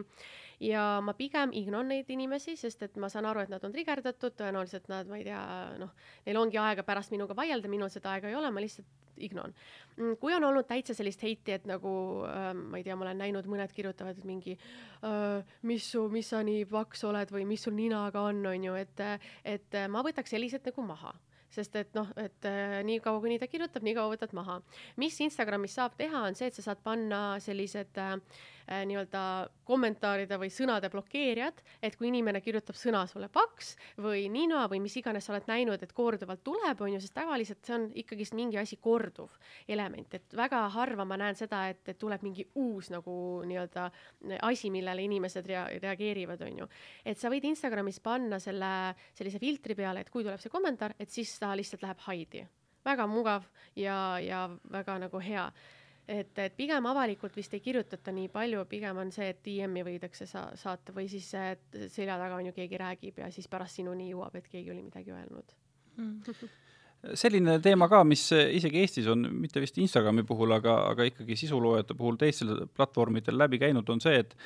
[0.65, 4.37] ja ma pigem ignon neid inimesi, sest et ma saan aru, et nad on trigerdatud,
[4.39, 5.41] tõenäoliselt nad, ma ei tea,
[5.81, 5.93] noh,
[6.27, 9.55] neil ongi aega pärast minuga vaielda, minul seda aega ei ole, ma lihtsalt ignon.
[10.21, 11.91] kui on olnud täitsa sellist heiti, et nagu
[12.27, 16.43] äh, ma ei tea, ma olen näinud, mõned kirjutavad mingi äh, mis su, mis sa
[16.47, 19.05] nii paks oled või mis sul ninaga on, on ju, et,
[19.45, 21.15] et äh, ma võtaks sellised nagu maha
[21.55, 24.61] sest et noh, et äh, nii kaua, kuni ta kirjutab, nii kaua võtad maha.
[25.01, 28.17] mis Instagramis saab teha, on see, et sa saad panna sellised äh,
[28.69, 29.23] nii-öelda
[29.65, 34.97] kommentaaride või sõnade blokeerijad, et kui inimene kirjutab sõna sulle paks või nina või mis
[35.01, 38.59] iganes sa oled näinud, et korduvalt tuleb, on ju, sest tavaliselt see on ikkagist mingi
[38.61, 39.37] asi korduv
[39.69, 43.15] element, et väga harva ma näen seda, et, et tuleb mingi uus nagu
[43.49, 43.91] nii-öelda
[44.49, 46.69] asi, millele inimesed rea-, reageerivad, on ju.
[47.05, 48.75] et sa võid Instagramis panna selle
[49.15, 52.45] sellise filtri peale, et kui tuleb see kommentaar, et siis ta lihtsalt läheb hide'i
[52.85, 53.47] väga mugav
[53.77, 55.49] ja, ja väga nagu hea
[56.09, 60.27] et, et pigem avalikult vist ei kirjutata nii palju, pigem on see, et DM-i võidakse
[60.29, 64.37] sa saata või siis selja taga on ju keegi räägib ja siis pärast sinuni jõuab,
[64.39, 65.57] et keegi oli midagi öelnud
[65.97, 66.53] mm.
[67.17, 71.97] selline teema ka, mis isegi Eestis on, mitte vist Instagrami puhul, aga, aga ikkagi sisuloojate
[71.99, 74.37] puhul teistel platvormidel läbi käinud, on see, et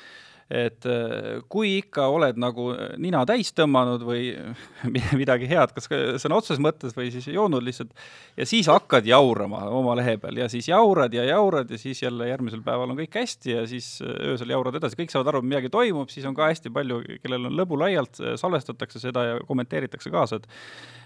[0.49, 4.31] et äh, kui ikka oled nagu nina täis tõmmanud või
[5.21, 5.89] midagi head, kas
[6.21, 7.93] sõna otseses mõttes või siis joonud lihtsalt,
[8.37, 12.31] ja siis hakkad jaurama oma lehe peal ja siis jaurad ja jaurad ja siis jälle
[12.31, 15.51] järgmisel päeval on kõik hästi ja siis äh, öösel jaurad edasi, kõik saavad aru, et
[15.53, 20.09] midagi toimub, siis on ka hästi palju, kellel on lõbu laialt, salvestatakse seda ja kommenteeritakse
[20.13, 20.49] kaasa, et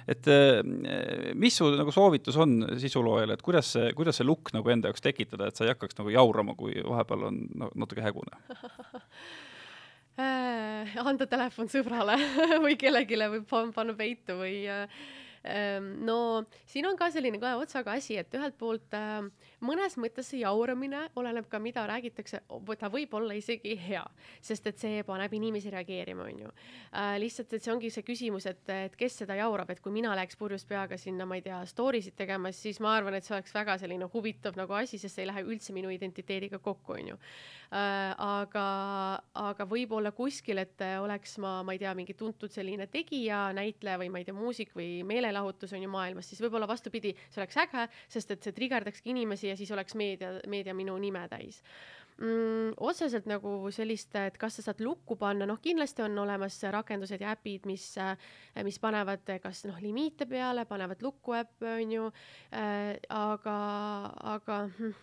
[0.07, 0.59] et äh,
[1.39, 5.03] mis su nagu soovitus on sisuloojale, et kuidas see, kuidas see lukk nagu enda jaoks
[5.03, 8.35] tekitada, et sa ei hakkaks nagu jaurama, kui vahepeal on no, natuke hägune?
[8.51, 9.03] äh,
[10.17, 12.17] anda telefon sõbrale
[12.63, 13.43] või kellelegi või
[13.73, 14.85] panna peitu või äh,
[15.43, 19.25] no siin on ka selline kahe otsaga asi, et ühelt poolt äh,
[19.63, 22.39] mõnes mõttes see jauramine oleneb ka, mida räägitakse,
[22.79, 24.03] ta võib olla isegi hea,
[24.39, 27.17] sest et see paneb inimesi reageerima, onju äh,.
[27.19, 30.39] lihtsalt, et see ongi see küsimus, et, et kes seda jaurab, et kui mina läheks
[30.39, 33.51] purjus peaga sinna, ma ei tea, story sid tegema, siis ma arvan, et see oleks
[33.55, 38.15] väga selline huvitav nagu asi, sest see ei lähe üldse minu identiteediga kokku, onju äh,.
[38.15, 38.65] aga,
[39.43, 44.11] aga võib-olla kuskil, et oleks ma, ma ei tea, mingi tuntud selline tegija, näitleja või
[44.13, 47.57] ma ei tea, muusik või meeleolu meelelahutus on ju maailmas, siis võib-olla vastupidi, see oleks
[47.65, 51.61] äge, sest et see trigerdakski inimesi ja siis oleks meedia, meedia minu nime täis
[52.17, 52.75] mm,.
[52.77, 57.33] otseselt nagu sellist, et kas sa saad lukku panna, noh, kindlasti on olemas rakendused ja
[57.33, 57.93] äpid, mis,
[58.63, 62.11] mis panevad kas noh, limiite peale, panevad lukku äppe, on ju
[62.53, 63.57] äh,, aga,
[64.35, 64.93] aga hm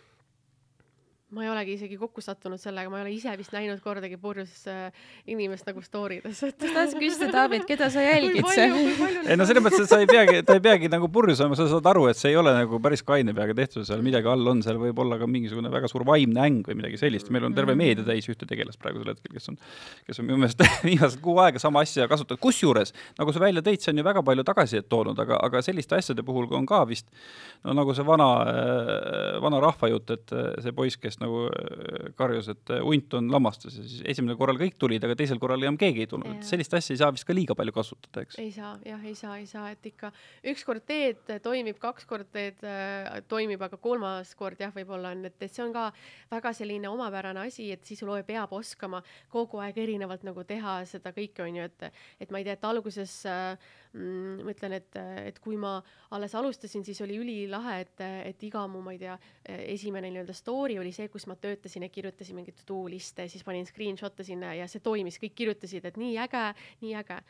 [1.31, 4.65] ma ei olegi isegi kokku sattunud sellega, ma ei ole ise vist näinud kordagi purjus
[4.71, 4.89] äh,
[5.31, 6.57] inimest nagu story des, et.
[6.65, 8.75] ma tahtsin küsida, David, keda sa jälgid seal?
[9.23, 11.69] ei no selles mõttes, et sa ei peagi, ta ei peagi nagu purjus olema, sa
[11.71, 14.65] saad aru, et see ei ole nagu päris kaine peaga tehtud, seal midagi all on,
[14.67, 17.77] seal võib olla ka mingisugune väga suur vaimne äng või midagi sellist, meil on terve
[17.77, 17.85] mm.
[17.85, 19.61] meedia täis ühte tegelast praegusel hetkel, kes on,
[20.11, 23.85] kes on minu meelest viimased kuu aega sama asja kasutanud, kusjuures nagu sa välja tõid,
[23.85, 27.07] see on ju väga palju tagasisidet toonud, aga, aga selliste asjade puhul on ka vist
[27.63, 28.29] no nagu see vana,
[29.45, 33.85] vana rahvajutt, et see poiss, kes nagu äh, karjus, et äh, hunt on lammastas ja
[33.85, 36.95] siis esimesel korral kõik tulid, aga teisel korral enam keegi ei tulnud, et sellist asja
[36.95, 38.39] ei saa vist ka liiga palju kasutada, eks?
[38.43, 40.13] ei saa, jah, ei saa, ei saa, et ikka
[40.53, 45.37] ükskord teed, toimib, kaks korda teed, äh, toimib, aga kolmas kord jah, võib-olla on, et,
[45.41, 45.91] et see on ka
[46.33, 49.03] väga selline omapärane asi, et sisulooja peab oskama
[49.33, 52.69] kogu aeg erinevalt nagu teha seda kõike, on ju, et, et ma ei tea, et
[52.71, 55.77] alguses äh, mm, ma ütlen, et, et kui ma
[56.17, 59.19] alles alustasin, siis oli ülilahe, et, et iga mu, ma ei tea,
[59.67, 63.69] esimene nii-öelda story oli see, kus ma töötasin ja kirjutasin mingeid to-do liste, siis panin
[63.69, 66.49] screenshot'e sinna ja see toimis, kõik kirjutasid, et nii äge,
[66.85, 67.23] nii äge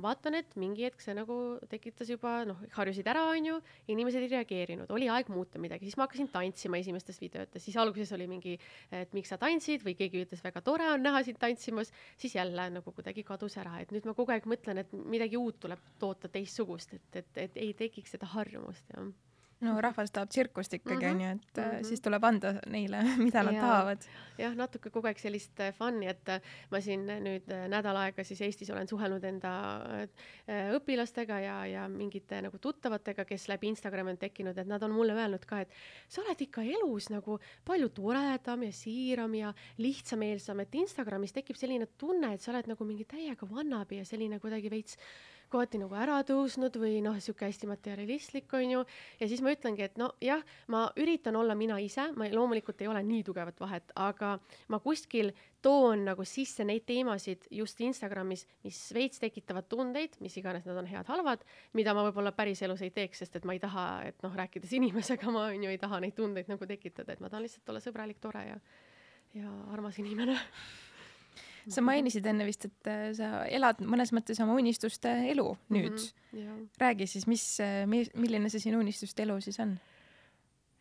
[0.00, 1.36] vaatan, et mingi hetk see nagu
[1.70, 3.58] tekitas juba noh, harjusid ära, onju,
[3.92, 8.12] inimesed ei reageerinud, oli aeg muuta midagi, siis ma hakkasin tantsima esimestes videotes, siis alguses
[8.16, 8.56] oli mingi,
[8.94, 12.68] et miks sa tantsid või keegi ütles, väga tore on näha sind tantsimas, siis jälle
[12.78, 16.30] nagu kuidagi kadus ära, et nüüd ma kogu aeg mõtlen, et midagi uut tuleb toota
[16.32, 19.12] teistsugust, et, et, et ei tekiks seda harjumust, jah
[19.64, 21.88] no rahvas tahab tsirkust ikkagi onju mm -hmm., et mm -hmm.
[21.88, 24.06] siis tuleb anda neile, mida nad ja, tahavad.
[24.38, 26.40] jah, natuke kogu aeg sellist äh, fun'i, et äh,
[26.70, 29.52] ma siin nüüd nädal aega siis Eestis olen suhelnud enda
[30.76, 35.12] õpilastega ja, ja mingite nagu tuttavatega, kes läbi Instagrami on tekkinud, et nad on mulle
[35.12, 35.70] öelnud ka, et
[36.08, 41.86] sa oled ikka elus nagu palju toredam ja siiram ja lihtsameelsam, et Instagramis tekib selline
[41.98, 44.98] tunne, et sa oled nagu mingi täiega vannabi ja selline kuidagi veits
[45.52, 48.84] kohati nagu ära tõusnud või noh, sihuke hästi materialistlik, onju.
[49.20, 53.02] ja siis ma ütlengi, et nojah, ma üritan olla mina ise, ma loomulikult ei ole
[53.06, 54.36] nii tugevat vahet, aga
[54.72, 55.32] ma kuskil
[55.64, 60.88] toon nagu sisse neid teemasid just Instagramis, mis veits tekitavad tundeid, mis iganes nad on
[60.90, 64.74] head-halvad, mida ma võib-olla päriselus ei teeks, sest et ma ei taha, et noh, rääkides
[64.76, 67.84] inimesega ma on ju ei taha neid tundeid nagu tekitada, et ma tahan lihtsalt olla
[67.84, 68.58] sõbralik, tore ja,
[69.40, 70.36] ja armas inimene
[71.68, 76.38] sa mainisid enne vist, et äh, sa elad mõnes mõttes oma unistuste elu nüüd mm.
[76.38, 79.78] -hmm, räägi siis, mis, äh, milline see sinu unistuste elu siis on?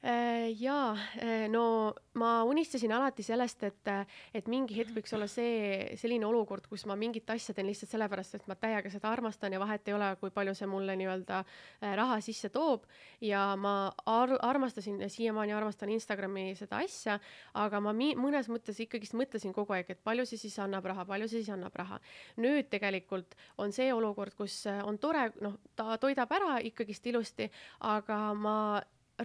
[0.05, 3.89] Äh, jaa, äh, no ma unistasin alati sellest, et,
[4.35, 8.33] et mingi hetk võiks olla see, selline olukord, kus ma mingit asja teen lihtsalt sellepärast,
[8.35, 11.93] et ma täiega seda armastan ja vahet ei ole, kui palju see mulle nii-öelda äh,
[11.95, 12.83] raha sisse toob.
[13.23, 17.15] ja ma ar armastasin ja siiamaani armastan Instagrami seda asja,
[17.53, 21.29] aga ma mõnes mõttes ikkagist mõtlesin kogu aeg, et palju see siis annab raha, palju
[21.31, 22.01] see siis annab raha.
[22.43, 27.47] nüüd tegelikult on see olukord, kus on tore, noh, ta toidab ära ikkagist ilusti,
[27.79, 28.57] aga ma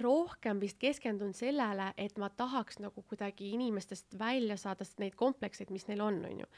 [0.03, 5.87] rohkem vist keskendun sellele, et ma tahaks nagu kuidagi inimestest välja saada neid komplekseid, mis
[5.89, 6.49] neil on, on ju.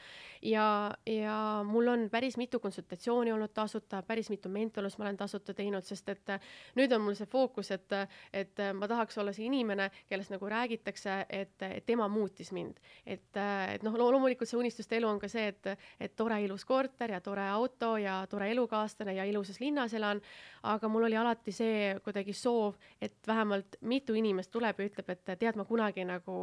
[0.51, 0.65] ja,
[1.05, 1.37] ja
[1.67, 6.09] mul on päris mitu konsultatsiooni olnud tasuta, päris mitu mentorlust ma olen tasuta teinud, sest
[6.09, 6.33] et
[6.75, 7.97] nüüd on mul see fookus, et,
[8.33, 12.79] et ma tahaks olla see inimene, kellest nagu räägitakse, et, et tema muutis mind.
[13.05, 17.15] et, et noh, loomulikult see unistuste elu on ka see, et, et tore ilus korter
[17.15, 20.21] ja tore auto ja tore elukaaslane ja ilusas linnas elan,
[20.63, 25.31] aga mul oli alati see kuidagi soov, et vähemalt mitu inimest tuleb ja ütleb, et
[25.31, 26.35] tead, ma kunagi nagu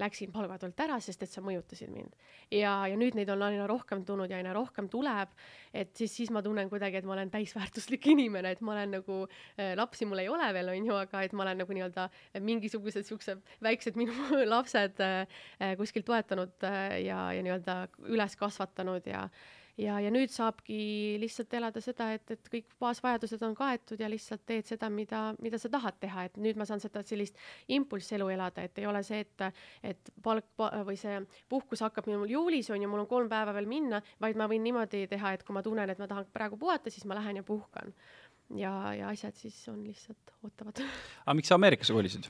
[0.00, 2.14] läksin palgatolt ära, sest et sa mõjutasid mind.
[2.50, 5.34] ja, ja nüüd neid on aina rohkem tulnud ja aina rohkem tuleb,
[5.74, 9.20] et siis, siis ma tunnen kuidagi, et ma olen täisväärtuslik inimene, et ma olen nagu
[9.26, 12.08] äh,, lapsi mul ei ole veel, on ju, aga et ma olen nagu nii-öelda
[12.46, 14.14] mingisugused siuksed väiksed minu
[14.54, 17.78] lapsed äh, kuskil toetanud äh, ja, ja nii-öelda
[18.12, 19.26] üles kasvatanud ja
[19.80, 20.78] ja, ja nüüd saabki
[21.20, 25.60] lihtsalt elada seda, et, et kõik baasvajadused on kaetud ja lihtsalt teed seda, mida, mida
[25.60, 27.38] sa tahad teha, et nüüd ma saan seda sellist
[27.72, 29.46] impulsselu elada, et ei ole see, et,
[29.92, 30.48] et palk
[30.88, 31.18] või see
[31.52, 34.64] puhkus hakkab minul juulis on ju, mul on kolm päeva veel minna, vaid ma võin
[34.66, 37.46] niimoodi teha, et kui ma tunnen, et ma tahan praegu puhata, siis ma lähen ja
[37.46, 37.94] puhkan.
[38.54, 40.82] ja, ja asjad siis on lihtsalt ootavad.
[41.24, 42.28] aga miks sa Ameerikasse kolisid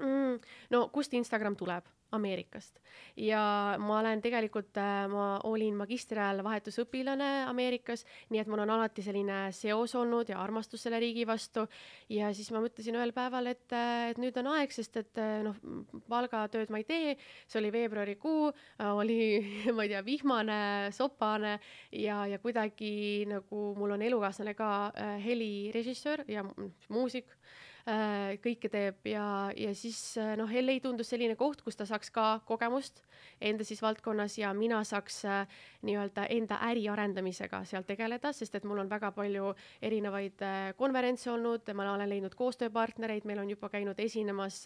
[0.00, 0.40] mm,?
[0.70, 1.95] no kust Instagram tuleb?
[2.14, 2.78] Ameerikast.
[3.18, 3.40] Ja
[3.82, 9.02] ma olen tegelikult, äh, ma olin magistri ajal vahetusõpilane Ameerikas, nii et mul on alati
[9.02, 11.66] selline seos olnud ja armastus selle riigi vastu.
[12.08, 15.42] ja siis ma mõtlesin ühel päeval, et, äh, et nüüd on aeg, sest et äh,
[15.42, 15.58] noh,
[16.08, 18.52] palgatööd ma ei tee, see oli veebruarikuu,
[18.94, 19.20] oli,
[19.76, 20.60] ma ei tea, vihmane,
[20.94, 21.58] sopane
[21.90, 24.70] ja, ja kuidagi nagu mul on elukaaslane ka
[25.26, 26.46] helirežissöör ja
[26.88, 27.34] muusik
[28.42, 29.24] kõike teeb ja,
[29.54, 33.04] ja siis äh, noh, LA tundus selline koht, kus ta saaks ka kogemust
[33.38, 38.66] enda siis valdkonnas ja mina saaks äh, nii-öelda enda äri arendamisega seal tegeleda, sest et
[38.66, 39.52] mul on väga palju
[39.86, 40.42] erinevaid
[40.76, 44.64] konverentse olnud, ma olen leidnud koostööpartnereid, meil on juba käinud esinemas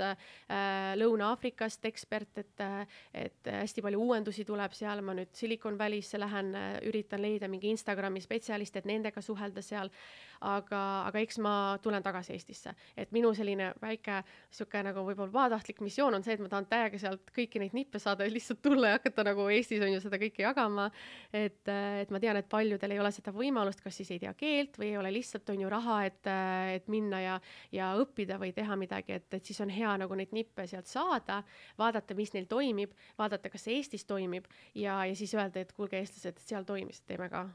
[0.96, 2.64] Lõuna-Aafrikast ekspert, et,
[3.12, 6.54] et hästi palju uuendusi tuleb seal, ma nüüd Silicon Valley'sse lähen,
[6.88, 9.92] üritan leida mingi Instagrami spetsialiste, et nendega suhelda seal
[10.40, 15.80] aga, aga eks ma tulen tagasi Eestisse, et minu selline väike sihuke nagu võib-olla pahatahtlik
[15.84, 18.92] missioon on see, et ma tahan täiega sealt kõiki neid nippe saada ja lihtsalt tulla
[18.92, 20.90] ja hakata nagu Eestis on ju seda kõike jagama.
[21.32, 24.78] et, et ma tean, et paljudel ei ole seda võimalust, kas siis ei tea keelt
[24.80, 26.30] või ei ole lihtsalt on ju raha, et,
[26.76, 27.38] et minna ja,
[27.72, 31.42] ja õppida või teha midagi, et, et siis on hea nagu neid nippe sealt saada,
[31.78, 35.98] vaadata, mis neil toimib, vaadata, kas see Eestis toimib ja, ja siis öelda, et kuulge,
[36.00, 37.48] eestlased, seal toimis, teeme ka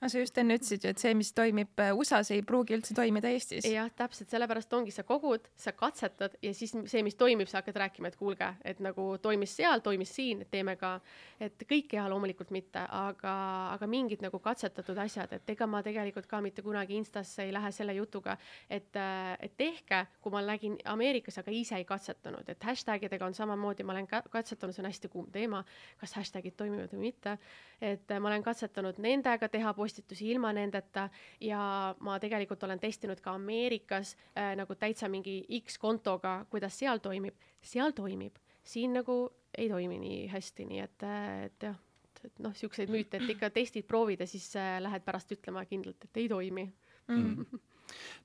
[0.00, 2.94] aga sa just enne ütlesid ju, et see, mis toimib äh, USA-s, ei pruugi üldse
[2.96, 3.66] toimida Eestis.
[3.68, 7.76] jah, täpselt, sellepärast ongi, sa kogud, sa katsetad ja siis see, mis toimib, sa hakkad
[7.84, 10.94] rääkima, et kuulge, et nagu toimis seal, toimis siin, teeme ka,
[11.40, 13.34] et kõike teha loomulikult mitte, aga,
[13.74, 17.68] aga mingid nagu katsetatud asjad, et ega ma tegelikult ka mitte kunagi Instasse ei lähe
[17.74, 18.38] selle jutuga,
[18.70, 23.28] et, äh, et tehke, kui ma nägin Ameerikas, aga ise ei katsetanud, et hashtag idega
[23.28, 25.60] on samamoodi, ma olen ka katsetanud, see on hästi kuum teema,
[26.00, 27.36] kas hashtag'id toimivad või mitte,
[27.84, 29.89] et ma olen katsetanud nendega teha postitusi
[30.20, 31.08] ilma nendeta
[31.40, 36.98] ja ma tegelikult olen testinud ka Ameerikas äh, nagu täitsa mingi X kontoga, kuidas seal
[36.98, 39.22] toimib, seal toimib, siin nagu
[39.58, 41.80] ei toimi nii hästi, nii et, äh, et jah,
[42.24, 46.04] et noh, siukseid müüte, et ikka testid, proovid ja siis äh, lähed pärast ütlema kindlalt,
[46.04, 46.66] et ei toimi
[47.08, 47.34] mm.
[47.34, 47.60] -hmm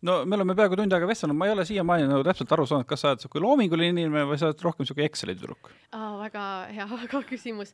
[0.01, 2.87] no me oleme peaaegu tund aega vestelnud, ma ei ole siiamaani nagu täpselt aru saanud,
[2.89, 6.15] kas sa oled niisugune loominguline inimene või sa oled rohkem niisugune Exceli tüdruk ah,?
[6.21, 6.45] väga
[6.75, 7.73] hea, väga küsimus.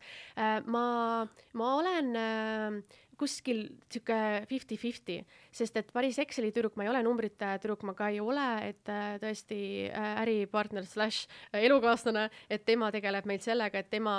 [0.66, 0.86] ma,
[1.54, 2.12] ma olen
[3.22, 4.17] kuskil sihuke
[4.49, 5.19] fifty-fifty,
[5.53, 8.89] sest et päris Exceli tüdruk ma ei ole, numbrite tüdruk ma ka ei ole, et
[8.89, 9.59] äh, tõesti
[9.89, 14.15] äh, äripartner slaš äh, elukaaslane, et tema tegeleb meil sellega, et tema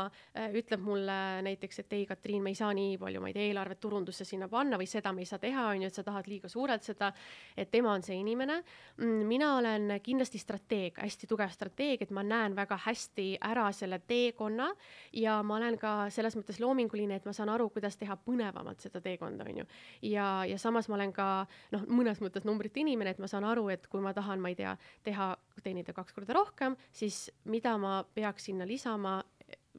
[0.54, 3.80] ütleb mulle näiteks, et ei, Katriin, me ei saa nii palju, ma ei tea, eelarvet
[3.82, 6.50] turundusse sinna panna või seda me ei saa teha, on ju, et sa tahad liiga
[6.52, 7.12] suurelt seda.
[7.56, 8.60] et tema on see inimene.
[8.98, 13.98] Mm, mina olen kindlasti strateeg, hästi tugev strateeg, et ma näen väga hästi ära selle
[14.06, 14.70] teekonna
[15.18, 18.91] ja ma olen ka selles mõttes loominguline, et ma saan aru, kuidas teha põnevamalt seda
[18.92, 19.66] seda teekonda, on ju.
[20.12, 21.28] ja, ja samas ma olen ka
[21.74, 24.58] noh, mõnes mõttes numbrite inimene, et ma saan aru, et kui ma tahan, ma ei
[24.58, 24.76] tea,
[25.06, 25.32] teha,
[25.64, 29.20] teenida kaks korda rohkem, siis mida ma peaks sinna lisama,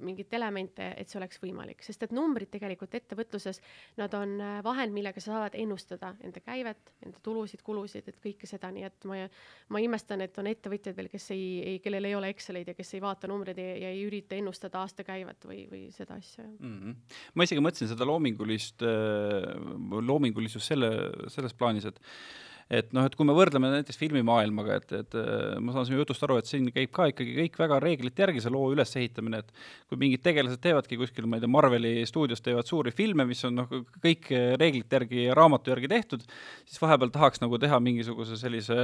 [0.02, 3.60] mingeid elemente, et see oleks võimalik, sest et numbrid tegelikult ettevõtluses,
[4.00, 8.50] nad on äh, vahend, millega sa saad ennustada enda käivet, enda tulusid, kulusid, et kõike
[8.50, 9.20] seda, nii et ma,
[9.74, 12.96] ma imestan, et on ettevõtjaid veel, kes ei, ei, kellel ei ole Exceleid ja kes
[12.98, 16.80] ei vaata numbreid ja, ja ei ürita ennustada aastakäivet või, või seda asja mm.
[16.80, 17.20] -hmm.
[17.36, 19.52] ma isegi mõtlesin seda loomingulist, äh,
[20.02, 20.89] loomingulisust selle,
[21.34, 22.02] selles plaanis, et
[22.70, 26.26] et noh, et kui me võrdleme näiteks filmimaailmaga, et, et äh, ma saan sinu jutust
[26.28, 29.49] aru, et siin käib ka ikkagi kõik väga reeglite järgi, see loo ülesehitamine, et
[29.89, 33.61] kui mingid tegelased teevadki kuskil, ma ei tea, Marveli stuudios teevad suuri filme, mis on
[33.61, 34.30] noh, kõik
[34.61, 36.28] reeglite järgi ja raamatu järgi tehtud,
[36.68, 38.78] siis vahepeal tahaks nagu teha mingisuguse sellise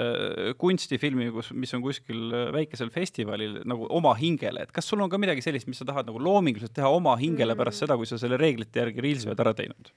[0.57, 5.21] kunstifilmi, kus, mis on kuskil väikesel festivalil nagu oma hingele, et kas sul on ka
[5.21, 7.59] midagi sellist, mis sa tahad nagu loominguliselt teha oma hingele Mm.
[7.59, 9.91] pärast seda, kui sa selle reeglite järgi Reelsi oled ära teinud?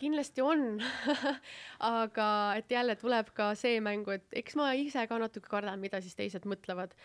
[0.00, 0.80] Kindlasti on
[2.02, 6.00] aga et jälle tuleb ka see mängu, et eks ma ise ka natuke kardan, mida
[6.00, 6.96] siis teised mõtlevad.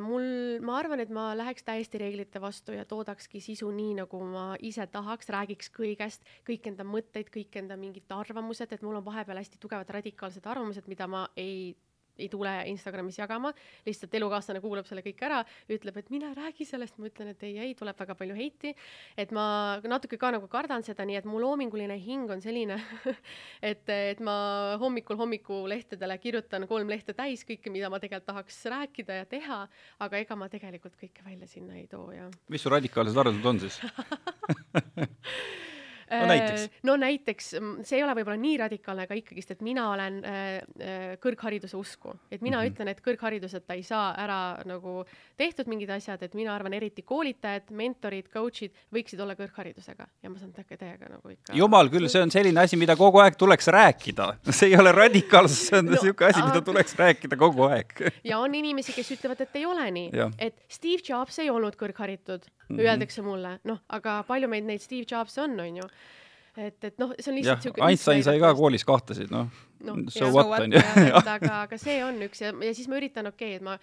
[0.00, 0.24] Mul,
[0.64, 4.86] ma arvan, et ma läheks täiesti reeglite vastu ja toodakski sisu nii, nagu ma ise
[4.88, 9.60] tahaks, räägiks kõigest, kõik enda mõtteid, kõik enda mingid arvamused, et mul on vahepeal hästi
[9.60, 11.74] tugevad radikaalsed arvamused, mida ma ei
[12.18, 13.52] ei tule Instagramis jagama,
[13.86, 15.40] lihtsalt elukaaslane kuulab selle kõik ära,
[15.72, 18.74] ütleb, et mine räägi sellest, ma ütlen, et ei, ei, tuleb väga palju heiti.
[19.16, 22.78] et ma natuke ka nagu kardan seda, nii et mu loominguline hing on selline
[23.70, 24.36] et, et ma
[24.80, 29.60] hommikul hommikulehtedele kirjutan kolm lehte täis kõike, mida ma tegelikult tahaks rääkida ja teha,
[30.06, 33.62] aga ega ma tegelikult kõike välja sinna ei too ja mis su radikaalsed arvamused on
[33.66, 33.80] siis?
[36.20, 36.64] No näiteks.
[36.64, 40.20] Äh, no näiteks, mm, see ei ole võib-olla nii radikaalne, aga ikkagist, et mina olen
[40.24, 40.42] äh,
[40.80, 42.62] äh, kõrghariduse usku, et mina mm.
[42.62, 42.74] -hmm.
[42.74, 45.04] ütlen, et kõrghariduseta ei saa ära nagu
[45.36, 50.38] tehtud mingid asjad, et mina arvan, eriti koolitajad, mentorid, coach'id võiksid olla kõrgharidusega ja ma
[50.38, 51.54] saan täiega nagu ikka.
[51.54, 54.30] jumal küll, see on selline asi, mida kogu aeg tuleks rääkida.
[54.58, 57.92] see ei ole radikaalsus, see on No, niisugune asi, mida tuleks rääkida kogu aeg.
[58.30, 62.46] ja on inimesi, kes ütlevad, et ei ole nii et Steve Jobs ei olnud kõrgharitud
[62.68, 62.76] mm.
[62.76, 62.84] -hmm.
[62.86, 65.88] öeldakse mulle, noh, aga palju meid neid Steve Jobs'e on, on ju.
[66.56, 67.82] et, et noh, see on lihtsalt siuke.
[67.82, 69.48] Einstein sai ka koolis kahtesid, noh
[70.08, 70.78] so ja- what so what, on ju.
[70.78, 73.78] et aga, aga see on üks ja, ja siis ma üritan, okei okay,, et ma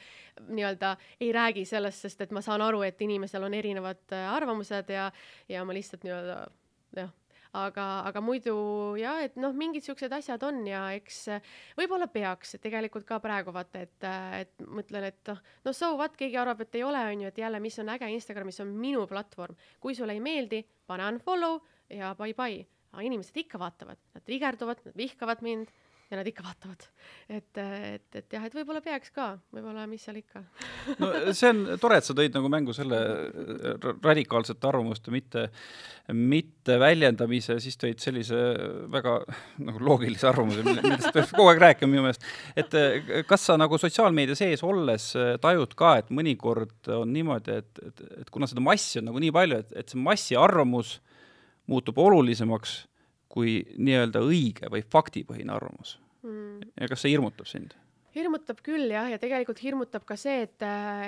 [0.50, 4.90] nii-öelda ei räägi sellest, sest et ma saan aru, et inimesel on erinevad äh, arvamused
[4.90, 5.12] ja,
[5.50, 6.38] ja ma lihtsalt nii-öelda
[6.98, 7.12] jah,
[7.58, 8.56] aga, aga muidu
[9.00, 13.54] jah, et noh, mingid siuksed asjad on ja eks äh, võib-olla peaks tegelikult ka praegu
[13.56, 17.04] vaata, et, äh, et mõtlen, et noh, no so what, keegi arvab, et ei ole,
[17.12, 19.58] on ju, et jälle, mis on äge Instagramis, on minu platvorm.
[19.80, 21.60] kui sulle ei meeldi, pane unfollow
[21.92, 22.66] ja bye-bye.
[22.92, 25.72] aga inimesed ikka vaatavad, nad trigerduvad, nad vihkavad mind
[26.12, 26.84] ja nad ikka vaatavad.
[27.32, 30.44] et, et, et jah, et võib-olla peaks ka, võib-olla, mis seal ikka.
[31.00, 33.00] no see on tore, et sa tõid nagu mängu selle
[33.82, 35.46] ra- radikaalsete arvamuste mitte,
[36.12, 38.42] mitte väljendamise, siis tõid sellise
[38.92, 39.18] väga
[39.64, 42.28] nagu loogilise arvamuse, millest peaks kogu aeg rääkima minu meelest.
[42.60, 47.62] et eh, kas sa nagu sotsiaalmeedia sees olles eh, tajud ka, et mõnikord on niimoodi,
[47.64, 50.98] et, et, et kuna seda massi on nagu nii palju, et, et see massi arvamus
[51.72, 52.82] muutub olulisemaks
[53.32, 56.74] kui nii-öelda õige või faktipõhine arvamus mm.
[56.82, 57.76] ja kas see hirmutab sind?
[58.16, 60.66] hirmutab küll jah, ja tegelikult hirmutab ka see, et,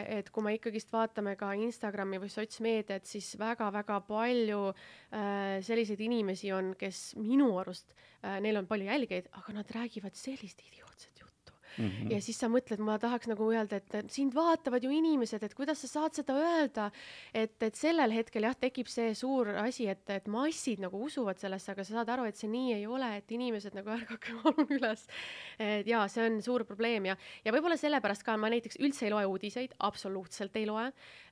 [0.08, 6.54] et kui me ikkagist vaatame ka Instagrami või sotsmeediat, siis väga-väga palju äh, selliseid inimesi
[6.56, 11.13] on, kes minu arust äh,, neil on palju jälgijaid, aga nad räägivad sellist idiootset.
[11.78, 12.12] Mm -hmm.
[12.14, 15.82] ja siis sa mõtled, ma tahaks nagu öelda, et sind vaatavad ju inimesed, et kuidas
[15.82, 16.92] sa saad seda öelda,
[17.34, 21.72] et, et sellel hetkel jah, tekib see suur asi, et, et massid nagu usuvad sellesse,
[21.72, 25.08] aga sa saad aru, et see nii ei ole, et inimesed nagu ärgake palun üles.
[25.86, 29.26] jaa, see on suur probleem ja, ja võib-olla sellepärast ka ma näiteks üldse ei loe
[29.26, 30.86] uudiseid, absoluutselt ei loe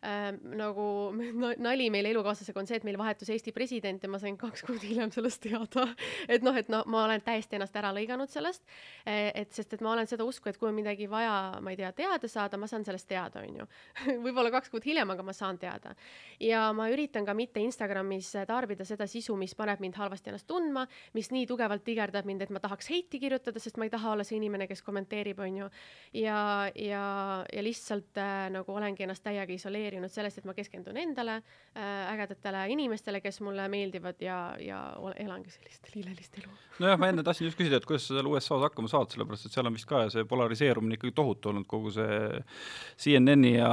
[0.05, 0.41] ähm,.
[0.57, 1.11] nagu
[1.67, 4.81] nali meil elukaaslasega on see, et meil vahetus Eesti president ja ma sain kaks kuud
[4.81, 5.87] hiljem sellest teada.
[6.33, 8.63] et noh, et no ma olen täiesti ennast ära lõiganud sellest,
[9.05, 11.91] et sest, et ma olen seda usku, et kui on midagi vaja, ma ei tea,
[11.95, 13.67] teada saada, ma saan sellest teada, onju.
[14.25, 15.93] võib-olla kaks kuud hiljem, aga ma saan teada.
[16.41, 20.87] ja ma üritan ka mitte Instagramis tarbida seda sisu, mis paneb mind halvasti ennast tundma,
[21.17, 24.25] mis nii tugevalt tigerdab mind, et ma tahaks heiti kirjutada, sest ma ei taha olla
[24.27, 25.69] see inimene, kes kommenteerib, onju.
[26.17, 26.39] ja,
[26.75, 27.03] ja,
[27.51, 32.65] ja lihtsalt äh, nagu olengi ennast täiega isoleerinud sellest, et ma keskendun endale äh,, ägedatele
[32.75, 34.81] inimestele, kes mulle meeldivad ja, ja
[35.21, 36.51] elangi sellist lillelist elu.
[36.81, 39.55] nojah, ma enne tahtsin just küsida, et kuidas sa seal USA-s hakkama saad, sellepärast et
[39.55, 42.41] seal on vist ka see polariseerumine ikkagi tohutu olnud, kogu see
[43.01, 43.71] CNN-i ja,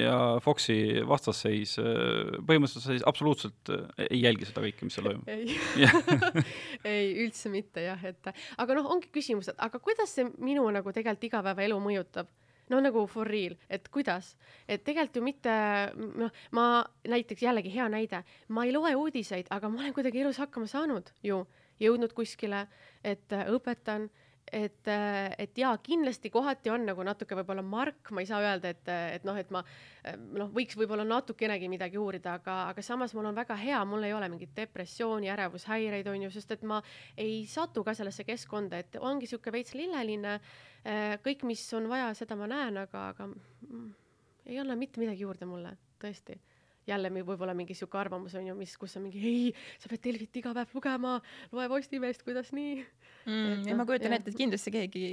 [0.00, 3.72] ja Foxi vastasseis, põhimõtteliselt sa ei- absoluutselt
[4.08, 5.30] ei jälgi seda kõike, mis seal toimub.
[5.30, 5.56] ei
[6.92, 10.94] ei, üldse mitte jah, et aga noh, ongi küsimus, et aga kuidas see minu nagu
[10.94, 12.30] tegelikult igapäevaelu mõjutab?
[12.70, 14.34] no nagu for real, et kuidas,
[14.70, 15.54] et tegelikult ju mitte
[15.96, 16.66] noh, ma
[17.08, 18.22] näiteks jällegi hea näide,
[18.54, 21.42] ma ei loe uudiseid, aga ma olen kuidagi elus hakkama saanud ju,
[21.82, 22.66] jõudnud kuskile,
[23.02, 24.08] et äh, õpetan
[24.52, 24.88] et,
[25.38, 29.26] et jaa, kindlasti kohati on nagu natuke võib-olla mark, ma ei saa öelda, et, et
[29.28, 29.62] noh, et ma
[30.34, 34.14] noh, võiks võib-olla natukenegi midagi uurida, aga, aga samas mul on väga hea, mul ei
[34.16, 36.80] ole mingit depressiooni, ärevushäireid, on ju, sest et ma
[37.20, 40.38] ei satu ka sellesse keskkonda, et ongi niisugune veits lilleline.
[41.24, 43.90] kõik, mis on vaja, seda ma näen, aga, aga mm,
[44.50, 46.40] ei anna mitte midagi juurde mulle, tõesti
[46.88, 50.00] jälle mi- võib-olla mingi sihuke arvamus on ju, mis, kus on mingi ei, sa pead
[50.04, 51.18] Delfit iga päev lugema,
[51.52, 52.80] loe Postimeest, kuidas nii
[53.26, 55.04] mm, ja ma noh, kujutan ette, et kindlasti keegi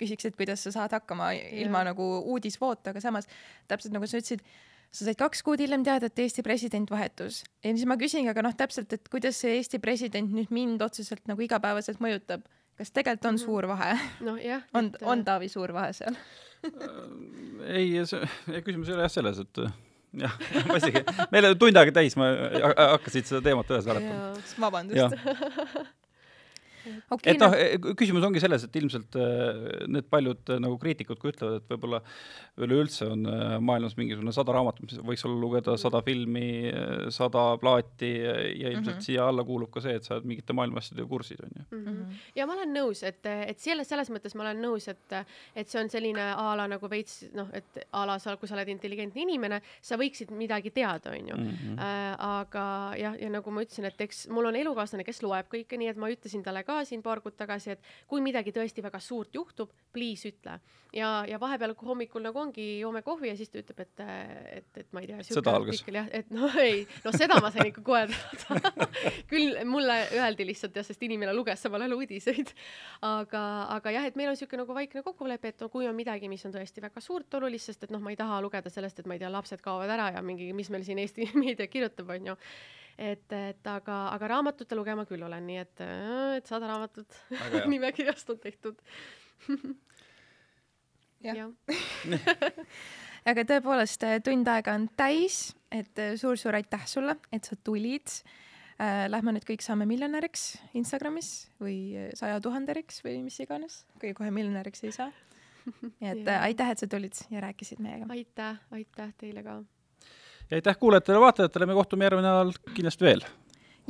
[0.00, 3.28] küsiks, et kuidas sa saad hakkama ilma nagu uudisvoota, aga samas
[3.68, 4.42] täpselt nagu sa ütlesid,
[4.90, 8.42] sa said kaks kuud hiljem teada, et Eesti president vahetus ja siis ma küsingi, aga
[8.48, 12.42] noh, täpselt, et kuidas see Eesti president nüüd mind otseselt nagu igapäevaselt mõjutab,
[12.80, 13.44] kas tegelikult on Mhm.
[13.44, 13.92] suur vahe
[14.26, 14.62] noh, jah.
[14.74, 16.16] on, on Taavi suur vahe seal?
[17.70, 18.24] ei, see,
[18.64, 19.70] küsimus ei ole jah selles, et äh,
[20.12, 20.34] jah,
[20.66, 22.30] ma isegi, meil on tund aega täis, ma
[22.96, 24.30] hakkasin seda teemat üles jaa.
[24.58, 25.16] vabandust.
[27.10, 27.56] okei et noh,
[27.98, 32.02] küsimus ongi selles, et ilmselt äh, need paljud äh, nagu kriitikud ka ütlevad, et võib-olla
[32.60, 33.26] üleüldse on
[33.64, 36.70] maailmas mingisugune sada raamatut, mis võiks olla lugeda sada filmi,
[37.14, 38.98] sada plaati ja ilmselt mm.
[38.98, 39.06] -hmm.
[39.06, 41.64] siia alla kuulub ka see, et sa oled mingite maailma asjadega kursis, on ju.
[41.70, 42.20] Mm -hmm.
[42.36, 45.16] ja ma olen nõus, et, et selles, selles mõttes ma olen nõus, et,
[45.54, 48.56] et see on selline a la nagu veits noh, et a la sa, kui sa
[48.58, 51.36] oled intelligentne inimene, sa võiksid midagi teada, onju.
[51.36, 51.78] Mhm.
[51.78, 52.64] Äh, aga
[52.98, 56.00] jah, ja nagu ma ütlesin, et eks mul on elukaaslane, kes loeb kõike, nii et
[56.00, 59.72] ma ütlesin talle ka siin paar kuud tagasi, et kui midagi tõesti väga suurt juhtub,
[59.92, 60.58] please ütle.
[60.94, 64.02] ja, ja vahepeal kui hommikul nagu ongi, joome kohvi ja siis ta ütleb, et,
[64.58, 65.22] et, et ma ei tea.
[65.30, 65.82] Sõda algas.
[65.86, 68.88] jah, et noh, ei, no seda ma sain ikka kohe teada.
[69.30, 72.54] küll mulle öeldi lihtsalt jah, sest inimene luges samal ajal uudiseid.
[73.06, 73.44] aga,
[73.76, 76.44] aga jah, et meil on siuke nagu vaikne kokkulepe, et no kui on midagi, mis
[76.48, 79.16] on tõesti väga suurt olulist, sest et noh, ma ei taha lugeda sellest, et ma
[79.16, 82.36] ei tea, lapsed kaovad ära ja mingi, mis meil siin Eesti meedia kirjutab, onju
[83.00, 85.84] et, et aga, aga raamatute lugema küll olen, nii et,
[86.38, 87.16] et sada raamatut
[87.72, 88.82] nimekirjast on tehtud.
[91.24, 91.50] Jah.
[93.30, 98.20] aga tõepoolest äh, tund aega on täis, et äh, suur-suur aitäh sulle, et sa tulid.
[98.80, 104.86] Lähme nüüd kõik saame miljonäriks Instagramis või saja tuhanderiks või mis iganes, kui kohe miljonäriks
[104.88, 105.10] ei saa.
[106.00, 108.08] nii et äh, aitäh, et sa tulid ja rääkisid meiega.
[108.08, 109.58] aitäh, aitäh teile ka.
[110.50, 113.22] Ja aitäh kuulajatele-vaatajatele, me kohtume järgmine nädal kindlasti veel.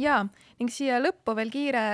[0.01, 0.25] ja
[0.61, 1.85] ning siia lõppu veel kiire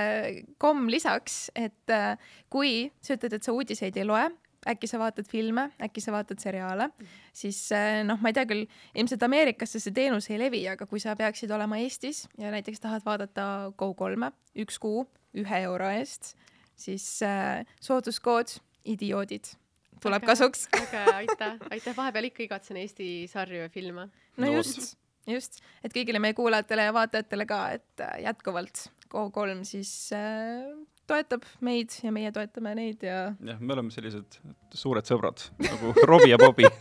[0.61, 2.17] komm lisaks, et äh,
[2.49, 4.27] kui sa ütled, et sa uudiseid ei loe,
[4.67, 6.89] äkki sa vaatad filme, äkki sa vaatad seriaale,
[7.35, 8.65] siis äh, noh, ma ei tea küll,
[8.95, 13.05] ilmselt Ameerikasse see teenus ei levi, aga kui sa peaksid olema Eestis ja näiteks tahad
[13.07, 15.05] vaadata Go3-e üks kuu
[15.37, 16.35] ühe euro eest,
[16.79, 19.55] siis äh, sooduskood idioodid
[20.03, 20.35] tuleb Väga hea.
[20.35, 20.67] kasuks.
[20.77, 24.09] äge, aitäh, aitäh, vahepeal ikka igatsen Eesti sarju ja filme.
[24.37, 29.91] no just, just, et kõigile meie kuulajatele ja vaatajatele ka, et äh, jätkuvalt Go3 siis
[30.15, 30.67] äh,
[31.07, 34.39] toetab meid ja meie toetame neid ja jah, me oleme sellised
[34.75, 36.67] suured sõbrad nagu Robbie ja Bobby.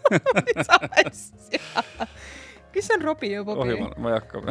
[2.76, 3.70] kes on Robbie ja oh Bobby?
[3.76, 4.42] jumal, ma ei hakka,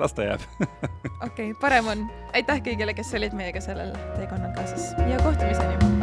[0.00, 0.46] las ta jääb.
[1.28, 2.08] okei parem on.
[2.32, 5.94] aitäh kõigile, kes olid meiega sellel teekonnal kaasas ja kohtumiseni.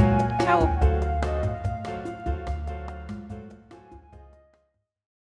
[0.43, 0.98] tšau.